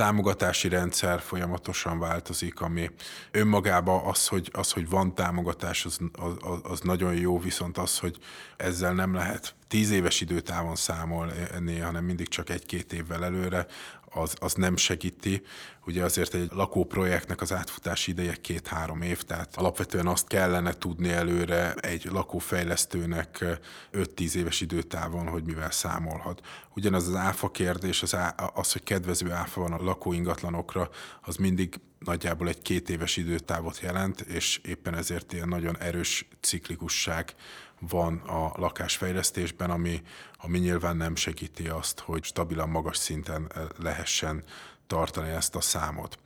támogatási 0.00 0.68
rendszer 0.68 1.20
folyamatosan 1.20 1.98
változik, 1.98 2.60
ami 2.60 2.90
önmagában 3.30 4.04
az, 4.04 4.26
hogy, 4.26 4.50
az, 4.52 4.72
hogy 4.72 4.88
van 4.88 5.14
támogatás, 5.14 5.84
az, 5.84 5.98
az, 6.12 6.58
az 6.62 6.80
nagyon 6.80 7.14
jó, 7.14 7.38
viszont 7.38 7.78
az, 7.78 7.98
hogy 7.98 8.18
ezzel 8.56 8.92
nem 8.92 9.14
lehet 9.14 9.54
tíz 9.68 9.90
éves 9.90 10.20
időtávon 10.20 10.76
számolni, 10.76 11.78
hanem 11.78 12.04
mindig 12.04 12.28
csak 12.28 12.50
egy-két 12.50 12.92
évvel 12.92 13.24
előre, 13.24 13.66
az, 14.10 14.34
az 14.40 14.54
nem 14.54 14.76
segíti. 14.76 15.42
Ugye 15.86 16.04
azért 16.04 16.34
egy 16.34 16.50
lakóprojektnek 16.52 17.40
az 17.40 17.52
átfutási 17.52 18.10
ideje 18.10 18.34
két-három 18.34 19.02
év, 19.02 19.22
tehát 19.22 19.56
alapvetően 19.56 20.06
azt 20.06 20.26
kellene 20.26 20.72
tudni 20.72 21.10
előre 21.10 21.74
egy 21.74 22.04
lakófejlesztőnek 22.04 23.44
5-10 23.92 24.34
éves 24.34 24.60
időtávon, 24.60 25.28
hogy 25.28 25.44
mivel 25.44 25.70
számolhat. 25.70 26.40
Ugyanaz 26.74 27.08
az 27.08 27.14
áfa 27.14 27.50
kérdés, 27.50 28.02
az, 28.02 28.14
á, 28.14 28.34
az 28.54 28.72
hogy 28.72 28.82
kedvező 28.82 29.30
áfa 29.30 29.60
van 29.60 29.72
a 29.72 29.82
lakóingatlanokra, 29.82 30.90
az 31.22 31.36
mindig 31.36 31.80
nagyjából 32.04 32.48
egy 32.48 32.62
két 32.62 32.88
éves 32.88 33.16
időtávot 33.16 33.80
jelent, 33.80 34.20
és 34.20 34.60
éppen 34.64 34.94
ezért 34.94 35.32
ilyen 35.32 35.48
nagyon 35.48 35.78
erős 35.78 36.28
ciklikusság 36.40 37.34
van 37.80 38.16
a 38.18 38.52
lakásfejlesztésben, 38.56 39.70
ami, 39.70 40.02
ami 40.36 40.58
nyilván 40.58 40.96
nem 40.96 41.16
segíti 41.16 41.68
azt, 41.68 42.00
hogy 42.00 42.24
stabilan 42.24 42.68
magas 42.68 42.96
szinten 42.96 43.50
eh, 43.54 43.62
lehessen 43.78 44.44
tartani 44.86 45.28
ezt 45.28 45.54
a 45.54 45.60
számot. 45.60 46.18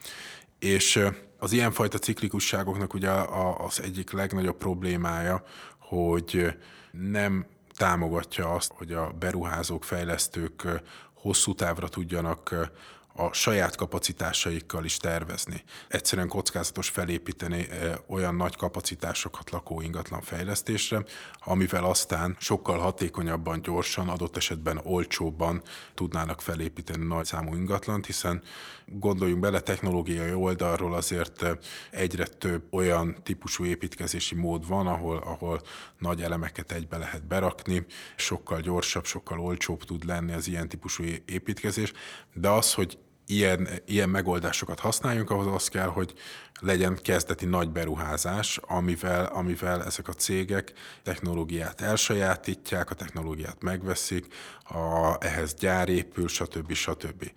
És 0.59 0.97
eh, 0.97 1.15
az 1.39 1.53
ilyenfajta 1.53 1.99
ciklikusságoknak 1.99 2.95
ugye 2.95 3.11
az 3.59 3.81
egyik 3.81 4.11
legnagyobb 4.11 4.57
problémája, 4.57 5.45
hogy 5.79 6.31
eh, 6.35 6.55
nem 6.91 7.47
támogatja 7.77 8.55
azt, 8.55 8.73
hogy 8.75 8.93
a 8.93 9.11
beruházók, 9.19 9.85
fejlesztők 9.85 10.83
hosszú 11.15 11.55
távra 11.55 11.89
tudjanak 11.89 12.71
a 13.17 13.33
saját 13.33 13.77
kapacitásaikkal 13.77 14.85
is 14.85 14.97
tervezni. 14.97 15.63
Egyszerűen 15.89 16.29
kockázatos 16.29 16.89
felépíteni 16.89 17.69
olyan 18.07 18.35
nagy 18.35 18.57
kapacitásokat 18.57 19.51
lakó 19.51 19.81
ingatlan 19.81 20.21
fejlesztésre, 20.21 21.05
amivel 21.39 21.85
aztán 21.85 22.37
sokkal 22.39 22.79
hatékonyabban, 22.79 23.63
gyorsan, 23.63 24.09
adott 24.09 24.37
esetben 24.37 24.81
olcsóbban 24.83 25.63
tudnának 25.95 26.41
felépíteni 26.41 27.07
nagy 27.07 27.25
számú 27.25 27.55
ingatlant, 27.55 28.07
hiszen 28.07 28.43
gondoljunk 28.87 29.41
bele 29.41 29.61
technológiai 29.61 30.33
oldalról 30.33 30.95
azért 30.95 31.47
egyre 31.91 32.27
több 32.27 32.63
olyan 32.71 33.17
típusú 33.23 33.65
építkezési 33.65 34.35
mód 34.35 34.67
van, 34.67 34.87
ahol, 34.87 35.17
ahol 35.17 35.61
nagy 35.99 36.23
elemeket 36.23 36.73
egybe 36.73 36.97
lehet 36.97 37.27
berakni, 37.27 37.87
sokkal 38.17 38.61
gyorsabb, 38.61 39.05
sokkal 39.05 39.41
olcsóbb 39.41 39.85
tud 39.85 40.05
lenni 40.05 40.33
az 40.33 40.49
ilyen 40.49 40.69
típusú 40.69 41.05
építkezés, 41.25 41.93
de 42.33 42.49
az, 42.49 42.75
hogy 42.75 42.99
ilyen, 43.27 43.69
ilyen 43.87 44.09
megoldásokat 44.09 44.81
használjunk, 44.81 45.31
ahhoz 45.31 45.47
az 45.47 45.69
kell, 45.69 45.89
hogy 45.89 46.15
legyen 46.61 46.99
kezdeti 47.03 47.45
nagy 47.45 47.71
beruházás, 47.71 48.61
amivel, 48.63 49.25
amivel 49.25 49.85
ezek 49.85 50.09
a 50.09 50.13
cégek 50.13 50.73
technológiát 51.03 51.81
elsajátítják, 51.81 52.91
a 52.91 52.95
technológiát 52.95 53.63
megveszik, 53.63 54.27
a, 54.63 55.17
ehhez 55.21 55.55
gyár 55.55 55.89
épül, 55.89 56.29
stb. 56.29 56.73
stb. 56.73 57.31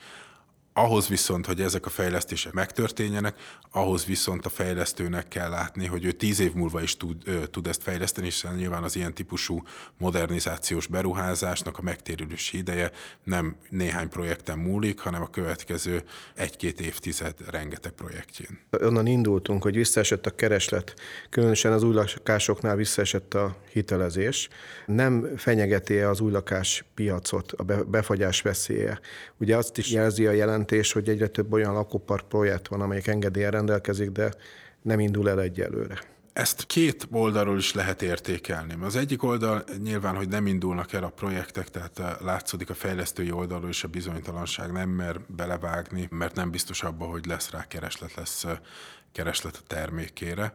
Ahhoz 0.80 1.08
viszont, 1.08 1.46
hogy 1.46 1.62
ezek 1.62 1.86
a 1.86 1.90
fejlesztések 1.90 2.54
megtörténjenek, 2.54 3.36
ahhoz 3.72 4.06
viszont 4.06 4.46
a 4.46 4.50
fejlesztőnek 4.50 5.28
kell 5.28 5.50
látni, 5.50 5.86
hogy 5.86 6.06
ő 6.06 6.12
tíz 6.12 6.40
év 6.40 6.54
múlva 6.54 6.82
is 6.82 6.98
tud, 6.98 7.22
ö, 7.26 7.46
tud 7.48 7.68
ezt 7.68 7.84
fejleszteni, 7.84 8.28
hiszen 8.28 8.56
nyilván 8.56 8.84
az 8.84 8.96
ilyen 8.96 9.14
típusú 9.14 9.64
modernizációs 9.98 10.88
beruházásnak 10.88 11.78
a 11.78 11.82
megtérülési 11.82 12.58
ideje 12.58 12.92
nem 13.24 13.56
néhány 13.70 14.10
projekten 14.10 14.58
múlik, 14.58 15.00
hanem 15.00 15.22
a 15.22 15.30
következő 15.30 16.04
egy-két 16.36 16.82
évtized 16.82 17.34
rengeteg 17.50 17.92
projektjén. 17.92 18.60
Onnan 18.82 19.08
indultunk, 19.08 19.64
hogy 19.64 19.76
visszaesett 19.76 20.26
a 20.26 20.36
kereslet, 20.36 20.94
különösen 21.30 21.72
az 21.72 21.84
új 21.84 21.94
lakásoknál 21.94 22.76
visszaesett 22.76 23.34
a 23.34 23.58
hitelezés. 23.72 24.50
Nem 24.86 25.30
fenyegeti 25.38 25.98
az 25.98 26.20
új 26.20 26.32
lakás 26.32 26.86
piacot 26.96 27.52
a 27.52 27.64
befagyás 27.64 28.42
veszélye. 28.42 29.00
Ugye 29.38 29.58
azt 29.58 29.78
is 29.78 29.92
jelzi 29.92 30.26
a 30.26 30.32
jelent 30.32 30.67
jelentés, 30.72 30.92
hogy 30.92 31.10
egyre 31.10 31.28
több 31.28 31.54
olyan 31.54 31.74
lakópark 31.74 32.28
projekt 32.28 32.68
van, 32.68 32.82
amelyek 32.82 33.08
engedélyen 33.08 33.52
rendelkezik, 33.52 34.10
de 34.10 34.34
nem 34.82 35.00
indul 35.00 35.30
el 35.30 35.42
egyelőre. 35.42 36.00
Ezt 36.34 36.66
két 36.66 37.08
oldalról 37.12 37.58
is 37.58 37.74
lehet 37.74 38.02
értékelni. 38.02 38.76
Az 38.82 38.96
egyik 38.96 39.24
oldal 39.24 39.64
nyilván, 39.84 40.16
hogy 40.16 40.28
nem 40.28 40.48
indulnak 40.48 40.94
el 40.94 41.04
a 41.04 41.10
projektek, 41.10 41.70
tehát 41.70 42.00
eh, 42.00 42.16
látszódik 42.20 42.70
a 42.70 42.74
fejlesztői 42.74 43.32
oldalról 43.32 43.70
is 43.70 43.84
a 43.84 43.88
bizonytalanság, 43.88 44.72
nem 44.72 44.90
mer 44.90 45.20
belevágni, 45.28 46.08
mert 46.12 46.36
nem 46.36 46.52
biztos 46.52 46.84
abban, 46.84 47.10
hogy 47.10 47.26
lesz 47.26 47.52
rá 47.52 47.68
kereslet, 47.68 48.14
lesz 48.16 48.44
eh, 48.44 48.58
kereslet 49.12 49.56
a 49.56 49.68
termékére. 49.68 50.54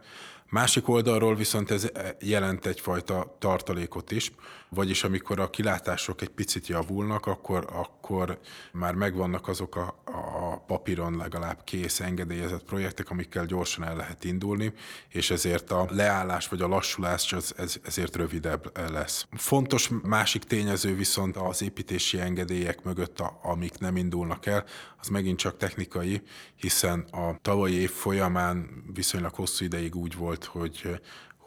Másik 0.53 0.87
oldalról 0.87 1.35
viszont 1.35 1.71
ez 1.71 1.89
jelent 2.19 2.65
egyfajta 2.65 3.35
tartalékot 3.39 4.11
is, 4.11 4.31
vagyis 4.69 5.03
amikor 5.03 5.39
a 5.39 5.49
kilátások 5.49 6.21
egy 6.21 6.29
picit 6.29 6.67
javulnak, 6.67 7.25
akkor, 7.25 7.67
akkor 7.71 8.39
már 8.71 8.93
megvannak 8.93 9.47
azok 9.47 9.75
a, 9.75 9.95
a 10.05 10.52
papíron 10.67 11.17
legalább 11.17 11.63
kész 11.63 11.99
engedélyezett 11.99 12.63
projektek, 12.63 13.09
amikkel 13.09 13.45
gyorsan 13.45 13.83
el 13.83 13.95
lehet 13.95 14.23
indulni, 14.23 14.73
és 15.09 15.31
ezért 15.31 15.71
a 15.71 15.87
leállás 15.89 16.47
vagy 16.47 16.61
a 16.61 16.67
lassulás 16.67 17.33
az, 17.33 17.53
ez, 17.57 17.75
ezért 17.83 18.15
rövidebb 18.15 18.89
lesz. 18.91 19.27
Fontos 19.31 19.89
másik 20.03 20.43
tényező 20.43 20.95
viszont 20.95 21.37
az 21.37 21.61
építési 21.61 22.19
engedélyek 22.19 22.83
mögött, 22.83 23.19
a, 23.19 23.39
amik 23.41 23.77
nem 23.77 23.97
indulnak 23.97 24.45
el, 24.45 24.65
az 24.99 25.07
megint 25.07 25.37
csak 25.37 25.57
technikai, 25.57 26.21
hiszen 26.55 26.99
a 26.99 27.37
tavalyi 27.41 27.75
év 27.75 27.91
folyamán 27.91 28.83
viszonylag 28.93 29.33
hosszú 29.33 29.65
ideig 29.65 29.95
úgy 29.95 30.15
volt, 30.15 30.43
hogy 30.43 31.01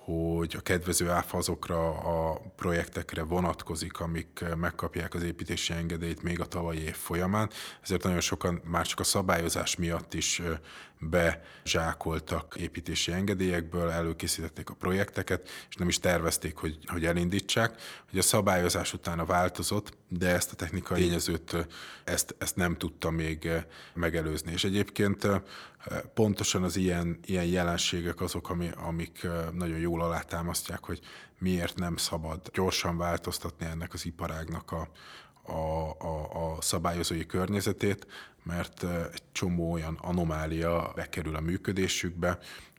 hogy 0.06 0.54
a 0.58 0.60
kedvező 0.60 1.10
áfa 1.10 1.36
azokra 1.36 1.90
a 1.90 2.40
projektekre 2.56 3.22
vonatkozik, 3.22 4.00
amik 4.00 4.44
megkapják 4.56 5.14
az 5.14 5.22
építési 5.22 5.72
engedélyt 5.72 6.22
még 6.22 6.40
a 6.40 6.46
tavalyi 6.46 6.80
év 6.80 6.94
folyamán, 6.94 7.50
ezért 7.82 8.02
nagyon 8.02 8.20
sokan 8.20 8.60
már 8.64 8.86
csak 8.86 9.00
a 9.00 9.04
szabályozás 9.04 9.76
miatt 9.76 10.14
is 10.14 10.42
bezsákoltak 10.98 12.56
építési 12.58 13.12
engedélyekből, 13.12 13.90
előkészítették 13.90 14.70
a 14.70 14.74
projekteket, 14.74 15.48
és 15.68 15.74
nem 15.74 15.88
is 15.88 15.98
tervezték, 15.98 16.56
hogy, 16.56 16.78
hogy 16.86 17.04
elindítsák. 17.04 17.80
Hogy 18.10 18.18
a 18.18 18.22
szabályozás 18.22 18.92
utána 18.92 19.24
változott, 19.24 19.96
de 20.08 20.28
ezt 20.28 20.52
a 20.52 20.56
technikai 20.56 21.00
tényezőt 21.00 21.66
ezt, 22.04 22.34
ezt 22.38 22.56
nem 22.56 22.76
tudta 22.76 23.10
még 23.10 23.50
megelőzni. 23.94 24.52
És 24.52 24.64
egyébként 24.64 25.26
pontosan 26.14 26.62
az 26.62 26.76
ilyen, 26.76 27.18
ilyen 27.24 27.44
jelenségek 27.44 28.20
azok, 28.20 28.50
ami, 28.50 28.70
amik 28.76 29.26
nagyon 29.52 29.78
jól 29.78 30.02
alátámasztják, 30.02 30.84
hogy 30.84 31.00
miért 31.38 31.78
nem 31.78 31.96
szabad 31.96 32.50
gyorsan 32.52 32.96
változtatni 32.96 33.66
ennek 33.66 33.92
az 33.92 34.06
iparágnak 34.06 34.72
a, 34.72 34.88
a, 35.52 35.90
a, 35.98 36.54
a 36.54 36.60
szabályozói 36.60 37.26
környezetét, 37.26 38.06
mert 38.46 38.84
egy 39.12 39.22
csomó 39.32 39.72
olyan 39.72 39.98
anomália 40.00 40.92
bekerül 40.94 41.36
a 41.36 41.40
működésükbe, 41.40 42.38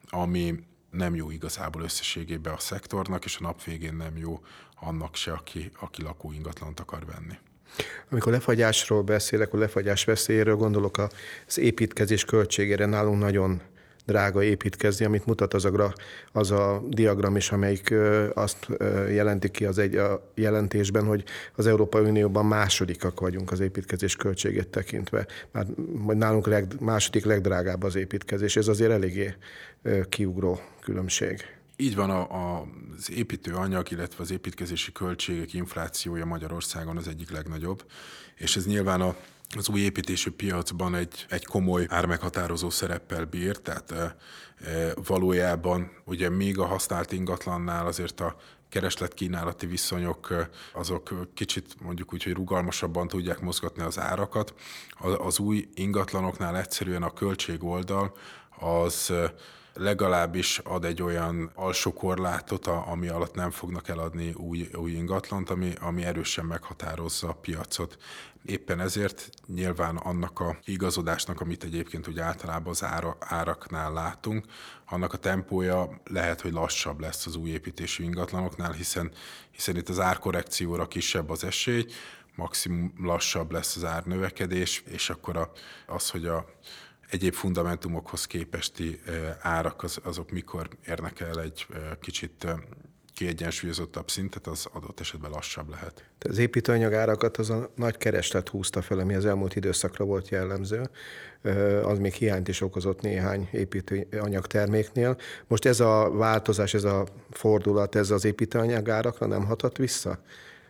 ami 0.10 0.64
nem 0.92 1.16
jó 1.16 1.32
igazából 1.32 1.82
összességében 1.82 2.54
a 2.54 2.60
szektornak, 2.60 3.26
és 3.26 3.38
a 3.40 3.42
nap 3.42 3.64
végén 3.64 3.96
nem 3.96 4.18
jó 4.18 4.40
annak 4.80 5.16
se, 5.16 5.32
aki, 5.32 5.72
aki 5.80 6.02
lakóingatlant 6.02 6.80
akar 6.80 7.06
venni. 7.06 7.38
Amikor 8.10 8.32
lefagyásról 8.32 9.02
beszélek, 9.02 9.54
a 9.54 9.58
lefagyás 9.58 10.04
veszélyéről 10.04 10.56
gondolok 10.56 10.98
az 11.48 11.58
építkezés 11.58 12.26
költségére. 12.26 12.86
Nálunk 12.86 13.20
nagyon 13.20 13.62
drága 14.08 14.44
építkezni, 14.44 15.06
amit 15.06 15.26
mutat 15.26 15.54
az 15.54 15.66
a, 15.66 15.94
az 16.32 16.52
a 16.52 16.84
diagram 16.90 17.36
is, 17.36 17.52
amelyik 17.52 17.94
azt 18.34 18.68
jelenti 19.10 19.50
ki 19.50 19.66
az 19.66 19.78
egy 19.78 19.96
a 19.96 20.32
jelentésben, 20.36 21.06
hogy 21.06 21.24
az 21.56 21.68
Európai 21.68 22.04
Unióban 22.04 22.46
másodikak 22.46 23.20
vagyunk 23.20 23.52
az 23.52 23.60
építkezés 23.60 24.16
költségét 24.16 24.68
tekintve. 24.68 25.28
Már 25.52 25.66
nálunk 26.16 26.48
leg, 26.48 26.74
második 26.80 27.26
legdrágább 27.26 27.84
az 27.84 27.96
építkezés. 27.96 28.56
Ez 28.56 28.68
azért 28.68 28.92
eléggé 28.92 29.36
kiugró 30.10 30.60
különbség. 30.82 31.42
Így 31.76 31.96
van, 31.96 32.10
a, 32.10 32.22
a, 32.22 32.68
az 32.98 33.12
építőanyag, 33.12 33.92
illetve 33.92 34.24
az 34.24 34.32
építkezési 34.32 34.92
költségek 34.92 35.54
inflációja 35.54 36.26
Magyarországon 36.26 36.98
az 36.98 37.08
egyik 37.08 37.32
legnagyobb, 37.32 37.84
és 38.36 38.56
ez 38.56 38.66
nyilván 38.66 39.02
a 39.02 39.16
az 39.56 39.70
új 39.70 39.80
építési 39.80 40.30
piacban 40.30 40.96
egy, 40.96 41.26
egy 41.30 41.46
komoly 41.46 41.86
ármeghatározó 41.90 42.70
szereppel 42.70 43.26
bír, 43.26 43.58
tehát 43.58 43.92
e, 43.92 44.16
e, 44.68 44.94
valójában 45.08 45.92
ugye 46.06 46.30
még 46.30 46.60
a 46.60 46.66
használt 46.66 47.12
ingatlannál 47.12 47.86
azért 47.86 48.20
a 48.20 48.36
kereslet-kínálati 48.70 49.66
viszonyok 49.66 50.50
azok 50.74 51.34
kicsit 51.34 51.76
mondjuk 51.82 52.14
úgy, 52.14 52.24
hogy 52.24 52.34
rugalmasabban 52.34 53.08
tudják 53.08 53.40
mozgatni 53.40 53.84
az 53.84 54.00
árakat. 54.00 54.54
Az 55.18 55.40
új 55.40 55.68
ingatlanoknál 55.74 56.58
egyszerűen 56.58 57.04
a 57.04 57.14
költségoldal 57.14 58.14
az 58.60 59.14
legalábbis 59.78 60.60
ad 60.64 60.86
egy 60.86 61.02
olyan 61.02 61.52
alsó 61.56 61.94
korlátot, 61.94 62.68
ami 62.68 63.08
alatt 63.08 63.36
nem 63.36 63.52
fognak 63.52 63.88
eladni 63.88 64.34
új, 64.34 64.70
új 64.74 64.92
ingatlant, 64.92 65.50
ami, 65.50 65.74
ami 65.80 66.04
erősen 66.04 66.46
meghatározza 66.46 67.30
a 67.30 67.34
piacot. 67.34 67.98
Éppen 68.46 68.80
ezért 68.80 69.30
nyilván 69.48 69.96
annak 69.96 70.40
a 70.40 70.58
igazodásnak, 70.66 71.42
amit 71.42 71.64
egyébként 71.64 72.08
úgy 72.08 72.20
általában 72.20 72.70
az 72.70 72.84
ára, 72.84 73.18
áraknál 73.20 73.94
látunk, 73.94 74.46
annak 74.86 75.14
a 75.14 75.18
tempója 75.18 76.02
lehet, 76.06 76.42
hogy 76.42 76.52
lassabb 76.52 77.00
lesz 77.00 77.26
az 77.26 77.36
új 77.36 77.50
építésű 77.50 78.04
ingatlanoknál, 78.04 78.72
hiszen, 78.72 79.12
hiszen 79.52 79.76
itt 79.76 79.90
az 79.90 80.00
árkorrekcióra 80.00 80.88
kisebb 80.88 81.30
az 81.30 81.44
esély, 81.44 81.86
maximum 82.36 82.94
lassabb 83.02 83.52
lesz 83.52 83.76
az 83.76 83.86
árnövekedés, 83.86 84.84
és 84.86 85.10
akkor 85.10 85.38
a, 85.38 85.52
az, 85.88 86.10
hogy 86.10 86.26
a 86.26 86.46
egyéb 87.10 87.34
fundamentumokhoz 87.34 88.26
képesti 88.26 89.00
árak 89.40 89.84
az, 89.84 90.00
azok 90.04 90.32
mikor 90.32 90.68
érnek 90.88 91.20
el 91.20 91.42
egy 91.42 91.68
kicsit 92.02 92.48
kiegyensúlyozottabb 93.14 94.10
szintet, 94.10 94.48
az 94.48 94.68
adott 94.74 95.00
esetben 95.00 95.32
lassabb 95.32 95.70
lehet. 95.70 96.04
Az 96.20 96.38
építőanyag 96.38 96.94
árakat 96.94 97.38
az 97.38 97.50
a 97.50 97.70
nagy 97.76 97.98
kereslet 97.98 98.50
húzta 98.50 98.82
fel, 98.82 99.00
ami 99.00 99.16
az 99.16 99.26
elmúlt 99.26 99.56
időszakra 99.56 100.06
volt 100.06 100.30
jellemző. 100.30 100.90
Az 101.84 102.00
még 102.00 102.14
hiányt 102.14 102.48
is 102.48 102.62
okozott 102.62 103.02
néhány 103.02 103.50
építőanyag 103.52 104.48
terméknél. 104.48 105.18
Most 105.48 105.66
ez 105.66 105.80
a 105.80 106.12
változás, 106.12 106.74
ez 106.74 106.84
a 106.84 107.06
fordulat, 107.32 107.96
ez 107.96 108.12
az 108.12 108.26
építőanyag 108.26 108.90
árakra 108.90 109.26
nem 109.26 109.46
hatott 109.46 109.78
vissza? 109.78 110.20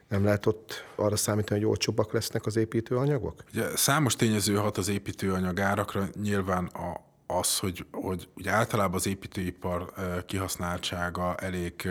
Nem 0.08 0.24
lehet 0.24 0.46
ott 0.46 0.86
arra 0.96 1.16
számítani, 1.16 1.60
hogy 1.60 1.70
olcsóbbak 1.70 2.14
lesznek 2.14 2.46
az 2.46 2.56
építőanyagok? 2.56 3.44
Ugye, 3.54 3.76
számos 3.76 4.16
tényező 4.16 4.56
hat 4.56 4.78
az 4.78 4.88
építőanyag 4.88 5.60
árakra. 5.60 6.08
Nyilván 6.22 6.66
a, 6.66 7.06
az, 7.28 7.60
hogy, 7.60 7.86
hogy 7.92 8.30
ugye 8.36 8.52
általában 8.52 8.96
az 8.96 9.08
építőipar 9.08 9.94
kihasználtsága 10.26 11.36
elég 11.36 11.90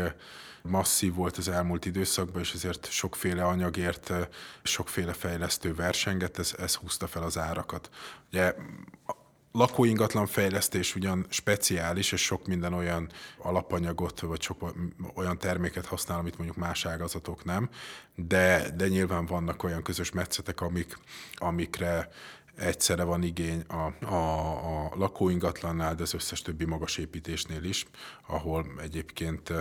masszív 0.63 1.15
volt 1.15 1.37
az 1.37 1.49
elmúlt 1.49 1.85
időszakban, 1.85 2.43
és 2.43 2.53
ezért 2.55 2.91
sokféle 2.91 3.45
anyagért, 3.45 4.13
sokféle 4.63 5.13
fejlesztő 5.13 5.75
versenget, 5.75 6.39
ez, 6.39 6.55
ez 6.59 6.75
húzta 6.75 7.07
fel 7.07 7.23
az 7.23 7.39
árakat. 7.39 7.91
Ugye 8.33 8.55
lakóingatlan 9.57 10.27
fejlesztés 10.27 10.95
ugyan 10.95 11.27
speciális, 11.29 12.13
és 12.13 12.21
sok 12.21 12.47
minden 12.47 12.73
olyan 12.73 13.09
alapanyagot, 13.39 14.21
vagy 14.21 14.43
sok 14.43 14.73
olyan 15.15 15.39
terméket 15.39 15.87
használ, 15.87 16.19
amit 16.19 16.37
mondjuk 16.37 16.59
más 16.59 16.87
ágazatok 16.87 17.45
nem, 17.45 17.69
de, 18.15 18.71
de 18.77 18.89
nyilván 18.89 19.27
vannak 19.27 19.63
olyan 19.63 19.83
közös 19.83 20.11
metszetek, 20.11 20.61
amik, 20.61 20.99
amikre 21.35 22.09
egyszerre 22.57 23.03
van 23.03 23.23
igény 23.23 23.65
a, 23.69 24.05
a, 24.05 24.87
a 24.87 24.93
lakóingatlannál, 24.95 25.95
de 25.95 26.03
az 26.03 26.15
összes 26.15 26.43
többi 26.43 26.65
magas 26.65 26.97
építésnél 26.97 27.65
is, 27.65 27.87
ahol 28.27 28.67
egyébként 28.83 29.53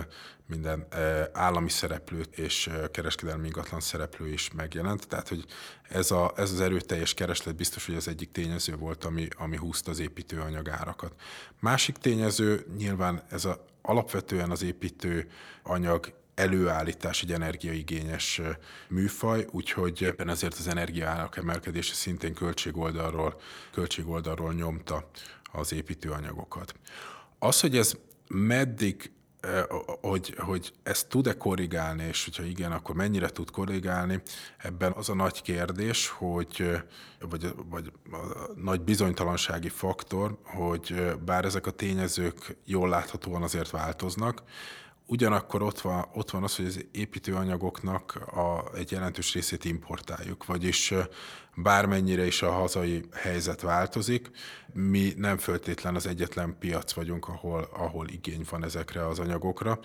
minden 0.46 0.86
állami 1.32 1.70
szereplő 1.70 2.24
és 2.30 2.70
kereskedelmi 2.90 3.46
ingatlan 3.46 3.80
szereplő 3.80 4.28
is 4.28 4.50
megjelent. 4.52 5.08
Tehát, 5.08 5.28
hogy 5.28 5.44
ez, 5.82 6.10
a, 6.10 6.32
ez 6.36 6.52
az 6.52 6.60
erőteljes 6.60 7.14
kereslet 7.14 7.56
biztos, 7.56 7.86
hogy 7.86 7.94
az 7.94 8.08
egyik 8.08 8.30
tényező 8.32 8.76
volt, 8.76 9.04
ami, 9.04 9.28
ami 9.36 9.56
húzta 9.56 9.90
az 9.90 9.98
építőanyag 9.98 10.68
árakat. 10.68 11.12
Másik 11.60 11.96
tényező 11.96 12.66
nyilván 12.76 13.22
ez 13.30 13.44
a, 13.44 13.64
alapvetően 13.82 14.50
az 14.50 14.62
építőanyag 14.62 16.12
előállítás 16.36 17.22
egy 17.22 17.32
energiaigényes 17.32 18.40
műfaj, 18.88 19.46
úgyhogy 19.50 20.04
ebben 20.04 20.28
ezért 20.28 20.58
az 20.58 20.68
energiaárak 20.68 21.36
emelkedése 21.36 21.94
szintén 21.94 22.34
költségoldalról, 22.34 23.40
költségoldalról 23.72 24.52
nyomta 24.52 25.10
az 25.52 25.72
építőanyagokat. 25.72 26.74
Az, 27.38 27.60
hogy 27.60 27.76
ez 27.76 27.96
meddig 28.28 29.10
hogy, 30.00 30.34
hogy 30.38 30.72
ezt 30.82 31.08
tud-e 31.08 31.36
korrigálni, 31.36 32.04
és 32.04 32.24
hogyha 32.24 32.42
igen, 32.42 32.72
akkor 32.72 32.94
mennyire 32.94 33.28
tud 33.28 33.50
korrigálni, 33.50 34.22
ebben 34.58 34.92
az 34.92 35.08
a 35.08 35.14
nagy 35.14 35.42
kérdés, 35.42 36.08
hogy, 36.08 36.82
vagy, 37.20 37.54
vagy 37.70 37.92
a 38.10 38.16
nagy 38.54 38.80
bizonytalansági 38.80 39.68
faktor, 39.68 40.38
hogy 40.44 41.12
bár 41.24 41.44
ezek 41.44 41.66
a 41.66 41.70
tényezők 41.70 42.56
jól 42.64 42.88
láthatóan 42.88 43.42
azért 43.42 43.70
változnak, 43.70 44.42
Ugyanakkor 45.08 45.62
ott 45.62 45.80
van, 45.80 46.08
ott 46.14 46.30
van 46.30 46.42
az, 46.42 46.56
hogy 46.56 46.64
az 46.64 46.84
építőanyagoknak 46.92 48.14
a, 48.14 48.76
egy 48.76 48.90
jelentős 48.90 49.32
részét 49.32 49.64
importáljuk, 49.64 50.46
vagyis 50.46 50.94
bármennyire 51.54 52.26
is 52.26 52.42
a 52.42 52.50
hazai 52.50 53.04
helyzet 53.12 53.60
változik, 53.60 54.30
mi 54.72 55.12
nem 55.16 55.38
föltétlen 55.38 55.94
az 55.94 56.06
egyetlen 56.06 56.56
piac 56.58 56.92
vagyunk, 56.92 57.28
ahol, 57.28 57.68
ahol 57.72 58.08
igény 58.08 58.46
van 58.50 58.64
ezekre 58.64 59.06
az 59.06 59.18
anyagokra, 59.18 59.78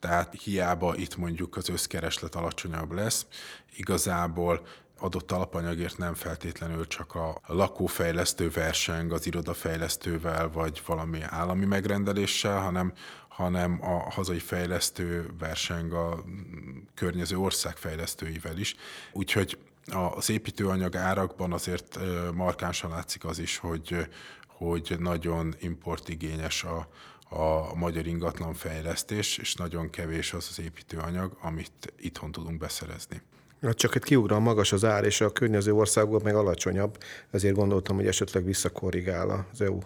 tehát 0.00 0.34
hiába 0.42 0.96
itt 0.96 1.16
mondjuk 1.16 1.56
az 1.56 1.68
összkereslet 1.68 2.34
alacsonyabb 2.34 2.92
lesz, 2.92 3.26
igazából 3.76 4.66
adott 4.98 5.32
alapanyagért 5.32 5.98
nem 5.98 6.14
feltétlenül 6.14 6.86
csak 6.86 7.14
a 7.14 7.40
lakófejlesztő 7.46 8.50
verseng 8.50 9.12
az 9.12 9.26
irodafejlesztővel, 9.26 10.50
vagy 10.50 10.82
valami 10.86 11.20
állami 11.22 11.64
megrendeléssel, 11.64 12.60
hanem, 12.60 12.92
hanem 13.38 13.78
a 13.82 14.10
hazai 14.10 14.38
fejlesztő 14.38 15.30
verseng 15.38 15.92
a 15.92 16.24
környező 16.94 17.36
ország 17.36 17.76
fejlesztőivel 17.76 18.58
is. 18.58 18.74
Úgyhogy 19.12 19.58
az 20.14 20.30
építőanyag 20.30 20.96
árakban 20.96 21.52
azért 21.52 21.98
markánsan 22.34 22.90
látszik 22.90 23.24
az 23.24 23.38
is, 23.38 23.56
hogy, 23.56 24.08
hogy 24.46 24.96
nagyon 24.98 25.54
importigényes 25.60 26.64
a, 26.64 26.88
a 27.36 27.74
magyar 27.74 28.06
ingatlan 28.06 28.54
fejlesztés, 28.54 29.38
és 29.38 29.54
nagyon 29.54 29.90
kevés 29.90 30.32
az 30.32 30.46
az 30.50 30.60
építőanyag, 30.60 31.36
amit 31.40 31.92
itthon 31.98 32.32
tudunk 32.32 32.58
beszerezni. 32.58 33.22
Hát 33.62 33.76
csak 33.76 33.94
itt 33.94 34.04
kiugran 34.04 34.42
magas 34.42 34.72
az 34.72 34.84
ár, 34.84 35.04
és 35.04 35.20
a 35.20 35.30
környező 35.32 35.72
országokban 35.74 36.20
meg 36.24 36.34
alacsonyabb, 36.34 36.98
ezért 37.30 37.54
gondoltam, 37.54 37.96
hogy 37.96 38.06
esetleg 38.06 38.44
visszakorrigál 38.44 39.46
az 39.52 39.60
EU 39.60 39.78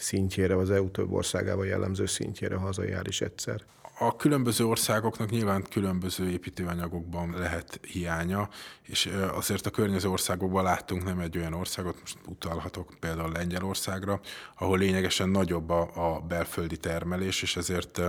szintjére, 0.00 0.56
az 0.56 0.70
EU 0.70 0.90
több 0.90 1.12
országával 1.12 1.66
jellemző 1.66 2.06
szintjére, 2.06 2.54
ha 2.54 2.64
hazajár 2.64 3.06
is 3.06 3.20
egyszer. 3.20 3.64
A 4.02 4.16
különböző 4.16 4.66
országoknak 4.66 5.30
nyilván 5.30 5.66
különböző 5.70 6.30
építőanyagokban 6.30 7.30
lehet 7.38 7.80
hiánya, 7.82 8.48
és 8.82 9.10
azért 9.32 9.66
a 9.66 9.70
környező 9.70 10.08
országokban 10.08 10.64
láttunk 10.64 11.04
nem 11.04 11.18
egy 11.18 11.38
olyan 11.38 11.54
országot, 11.54 12.00
most 12.00 12.18
utalhatok 12.26 12.94
például 13.00 13.32
Lengyelországra, 13.32 14.20
ahol 14.58 14.78
lényegesen 14.78 15.28
nagyobb 15.28 15.70
a, 15.70 16.14
a 16.14 16.20
belföldi 16.20 16.76
termelés, 16.76 17.42
és 17.42 17.56
ezért, 17.56 18.00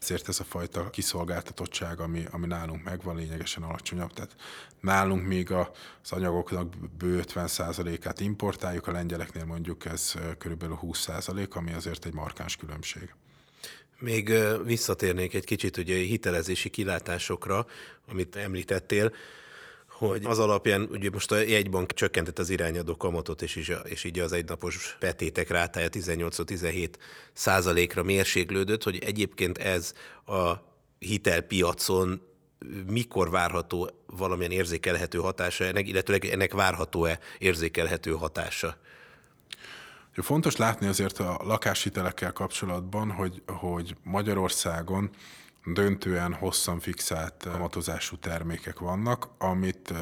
ezért 0.00 0.28
ez 0.28 0.40
a 0.40 0.44
fajta 0.44 0.90
kiszolgáltatottság, 0.90 2.00
ami, 2.00 2.24
ami 2.30 2.46
nálunk 2.46 2.84
megvan, 2.84 3.16
lényegesen 3.16 3.62
alacsonyabb. 3.62 4.12
Tehát 4.12 4.34
nálunk 4.80 5.26
még 5.26 5.52
az 5.52 6.12
anyagoknak 6.12 6.74
bő 6.98 7.22
50%-át 7.26 8.20
importáljuk, 8.20 8.86
a 8.86 8.92
lengyeleknél 8.92 9.44
mondjuk 9.44 9.84
ez 9.84 10.14
körülbelül 10.38 10.78
20%, 10.82 11.50
ami 11.50 11.72
azért 11.72 12.04
egy 12.04 12.14
markáns 12.14 12.56
különbség. 12.56 13.14
Még 14.00 14.32
visszatérnék 14.64 15.34
egy 15.34 15.44
kicsit 15.44 15.76
ugye 15.76 15.94
hitelezési 15.94 16.68
kilátásokra, 16.68 17.66
amit 18.08 18.36
említettél, 18.36 19.12
hogy 19.88 20.24
az 20.24 20.38
alapján, 20.38 20.88
ugye 20.90 21.10
most 21.10 21.32
a 21.32 21.36
jegybank 21.36 21.92
csökkentett 21.92 22.38
az 22.38 22.50
irányadó 22.50 22.96
kamatot, 22.96 23.42
és, 23.42 23.56
is, 23.56 23.70
és 23.84 24.04
így 24.04 24.18
az 24.18 24.32
egynapos 24.32 24.96
betétek 25.00 25.50
rátája 25.50 25.88
18-17 25.92 26.88
százalékra 27.32 28.02
mérséklődött, 28.02 28.82
hogy 28.82 28.98
egyébként 28.98 29.58
ez 29.58 29.94
a 30.26 30.52
hitelpiacon 30.98 32.20
mikor 32.86 33.30
várható 33.30 33.90
valamilyen 34.06 34.50
érzékelhető 34.50 35.18
hatása 35.18 35.64
ennek, 35.64 35.88
illetőleg 35.88 36.24
ennek 36.24 36.52
várható-e 36.52 37.18
érzékelhető 37.38 38.12
hatása? 38.12 38.76
Fontos 40.22 40.56
látni 40.56 40.86
azért 40.86 41.18
a 41.18 41.40
lakáshitelekkel 41.44 42.32
kapcsolatban, 42.32 43.10
hogy, 43.10 43.42
hogy 43.46 43.96
Magyarországon 44.02 45.10
döntően 45.64 46.34
hosszan 46.34 46.80
fixált 46.80 47.48
kamatozású 47.52 48.16
termékek 48.16 48.78
vannak, 48.78 49.28
amit 49.38 49.94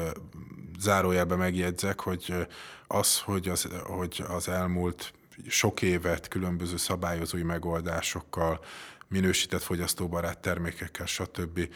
zárójelben 0.79 1.37
megjegyzek, 1.37 1.99
hogy 1.99 2.47
az, 2.87 3.19
hogy 3.19 3.49
az, 3.49 3.67
hogy 3.83 4.23
az 4.27 4.47
elmúlt 4.47 5.13
sok 5.47 5.81
évet 5.81 6.27
különböző 6.27 6.77
szabályozói 6.77 7.43
megoldásokkal 7.43 8.59
minősített 9.09 9.61
fogyasztóbarát 9.61 10.39
termékekkel, 10.39 11.05
stb. 11.05 11.69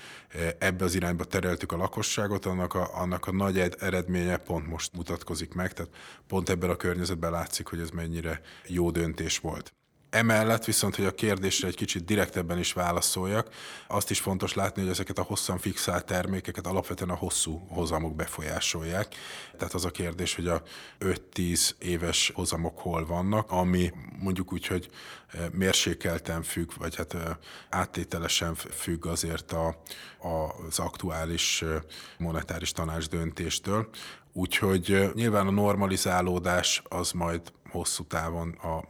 ebbe 0.58 0.84
az 0.84 0.96
irányba 0.96 1.24
tereltük 1.24 1.72
a 1.72 1.78
lakosságot, 1.78 2.46
annak 2.46 2.74
a, 2.74 2.98
annak 2.98 3.28
a 3.28 3.32
nagy 3.32 3.58
eredménye 3.80 4.38
pont 4.38 4.68
most 4.68 4.96
mutatkozik 4.96 5.54
meg, 5.54 5.74
tehát 5.74 5.92
pont 6.28 6.50
ebben 6.50 6.70
a 6.70 6.76
környezetben 6.76 7.32
látszik, 7.32 7.68
hogy 7.68 7.80
ez 7.80 7.90
mennyire 7.90 8.42
jó 8.68 8.92
döntés 8.92 9.38
volt. 9.38 9.74
Emellett 10.14 10.66
viszont, 10.66 10.96
hogy 10.96 11.06
a 11.06 11.16
kérdésre 11.16 11.68
egy 11.68 11.76
kicsit 11.76 12.06
direktebben 12.06 12.60
is 12.60 12.74
válaszoljak, 12.74 13.50
azt 13.88 14.10
is 14.10 14.20
fontos 14.20 14.54
látni, 14.54 14.82
hogy 14.82 14.92
ezeket 14.92 15.18
a 15.18 15.22
hosszan 15.22 15.58
fixált 15.58 16.06
termékeket 16.06 16.68
alapvetően 16.68 17.10
a 17.10 17.16
hosszú 17.16 17.66
hozamok 17.70 18.16
befolyásolják. 18.16 19.16
Tehát 19.58 19.74
az 19.74 19.86
a 19.86 19.92
kérdés, 19.92 20.36
hogy 20.36 20.48
a 20.48 20.62
5-10 21.00 21.72
éves 21.80 22.32
hozamok 22.36 22.80
hol 22.80 23.06
vannak, 23.06 23.52
ami 23.52 23.92
mondjuk 24.20 24.54
úgy, 24.54 24.68
hogy 24.68 24.90
e, 25.28 25.38
mérsékelten 25.52 26.44
függ, 26.44 26.72
vagy 26.78 26.96
hát 26.96 27.14
e, 27.14 27.38
áttételesen 27.70 28.56
függ 28.56 29.06
azért 29.06 29.52
a, 29.52 29.68
a, 30.22 30.66
az 30.68 30.80
aktuális 30.80 31.62
e, 31.62 31.84
monetáris 32.18 32.72
tanács 32.72 33.08
döntéstől. 33.08 33.90
Úgyhogy 34.34 35.12
nyilván 35.14 35.48
a 35.48 35.52
normalizálódás 35.52 36.82
az 36.90 37.12
majd 37.12 37.42
hosszú 37.74 38.04
távon 38.04 38.50
a 38.50 38.84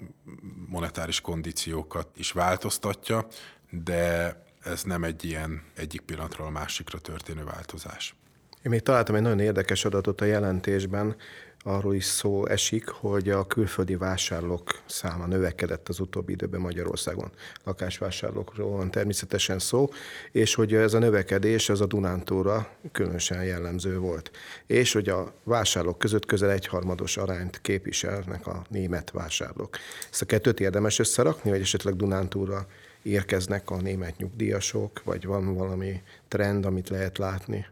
monetáris 0.67 1.22
kondíciókat 1.22 2.08
is 2.15 2.32
változtatja, 2.32 3.28
de 3.69 4.38
ez 4.63 4.84
nem 4.84 5.04
egy 5.04 5.24
ilyen 5.24 5.63
egyik 5.76 6.02
pillanatról 6.02 6.48
a 6.48 6.50
másikra 6.50 7.00
történő 7.00 7.43
változás. 7.43 8.15
Én 8.63 8.72
még 8.72 8.82
találtam 8.82 9.15
egy 9.15 9.22
nagyon 9.22 9.39
érdekes 9.39 9.86
adatot 9.86 10.22
a 10.22 10.26
jelentésben, 10.26 11.15
arról 11.63 11.95
is 11.95 12.06
szó 12.06 12.45
esik, 12.45 12.88
hogy 12.88 13.30
a 13.30 13.47
külföldi 13.47 13.95
vásárlók 13.95 14.82
száma 14.86 15.26
növekedett 15.26 15.89
az 15.89 15.99
utóbbi 15.99 16.32
időben 16.32 16.60
Magyarországon. 16.60 17.32
Lakásvásárlókról 17.63 18.69
van 18.78 18.91
természetesen 18.91 19.60
szó, 19.60 19.89
és 20.32 20.56
hogy 20.56 20.73
ez 20.73 20.93
a 20.93 20.99
növekedés 20.99 21.69
az 21.69 21.82
a 21.82 21.86
Dunántúra 21.86 22.69
különösen 22.91 23.43
jellemző 23.43 23.97
volt. 23.97 24.32
És 24.65 24.93
hogy 24.93 25.10
a 25.10 25.34
vásárlók 25.43 25.97
között 25.97 26.26
közel 26.26 26.52
egyharmados 26.52 27.17
arányt 27.17 27.62
képviselnek 27.62 28.47
a 28.47 28.65
német 28.69 29.12
vásárlók. 29.12 29.78
Ezt 30.12 30.21
a 30.21 30.26
kettőt 30.26 30.60
érdemes 30.60 30.99
összerakni, 30.99 31.49
vagy 31.49 31.62
esetleg 31.62 31.95
Dunántúra 31.95 32.67
érkeznek 33.02 33.69
a 33.69 33.82
német 33.82 34.17
nyugdíjasok, 34.17 35.04
vagy 35.04 35.26
van 35.26 35.56
valami 35.56 36.02
trend, 36.28 36.65
amit 36.65 36.89
lehet 36.89 37.17
látni? 37.17 37.65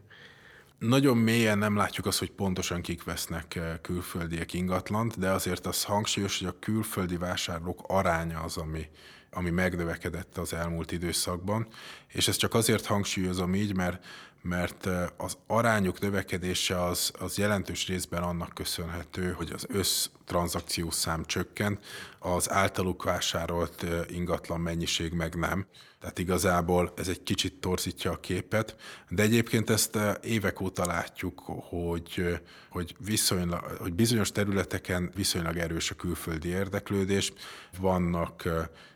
Nagyon 0.82 1.16
mélyen 1.16 1.58
nem 1.58 1.76
látjuk 1.76 2.06
azt, 2.06 2.18
hogy 2.18 2.30
pontosan 2.30 2.80
kik 2.80 3.04
vesznek 3.04 3.54
eh, 3.54 3.78
külföldiek 3.82 4.52
ingatlant, 4.52 5.18
de 5.18 5.30
azért 5.30 5.66
az 5.66 5.84
hangsúlyos, 5.84 6.38
hogy 6.38 6.48
a 6.48 6.58
külföldi 6.58 7.16
vásárlók 7.16 7.84
aránya 7.86 8.40
az, 8.40 8.56
ami 8.56 8.88
ami 9.34 9.50
megnövekedett 9.50 10.38
az 10.38 10.52
elmúlt 10.52 10.92
időszakban. 10.92 11.66
És 12.08 12.28
ezt 12.28 12.38
csak 12.38 12.54
azért 12.54 12.86
hangsúlyozom 12.86 13.54
így, 13.54 13.76
mert 13.76 14.04
mert 14.42 14.88
az 15.16 15.36
arányok 15.46 16.00
növekedése 16.00 16.84
az, 16.84 17.12
az 17.18 17.38
jelentős 17.38 17.86
részben 17.86 18.22
annak 18.22 18.54
köszönhető, 18.54 19.32
hogy 19.32 19.50
az 19.52 19.66
össz 19.68 20.08
tranzakciós 20.24 20.94
szám 20.94 21.24
csökkent, 21.24 21.84
az 22.18 22.50
általuk 22.50 23.02
vásárolt 23.02 23.86
ingatlan 24.08 24.60
mennyiség 24.60 25.12
meg 25.12 25.34
nem. 25.34 25.66
Tehát 26.02 26.18
igazából 26.18 26.92
ez 26.96 27.08
egy 27.08 27.22
kicsit 27.22 27.54
torzítja 27.54 28.10
a 28.10 28.20
képet, 28.20 28.76
de 29.08 29.22
egyébként 29.22 29.70
ezt 29.70 29.98
évek 30.22 30.60
óta 30.60 30.86
látjuk, 30.86 31.42
hogy, 31.44 32.40
hogy, 32.70 32.94
viszonylag, 32.98 33.60
hogy 33.80 33.92
bizonyos 33.92 34.32
területeken 34.32 35.10
viszonylag 35.14 35.56
erős 35.56 35.90
a 35.90 35.94
külföldi 35.94 36.48
érdeklődés. 36.48 37.32
Vannak 37.78 38.42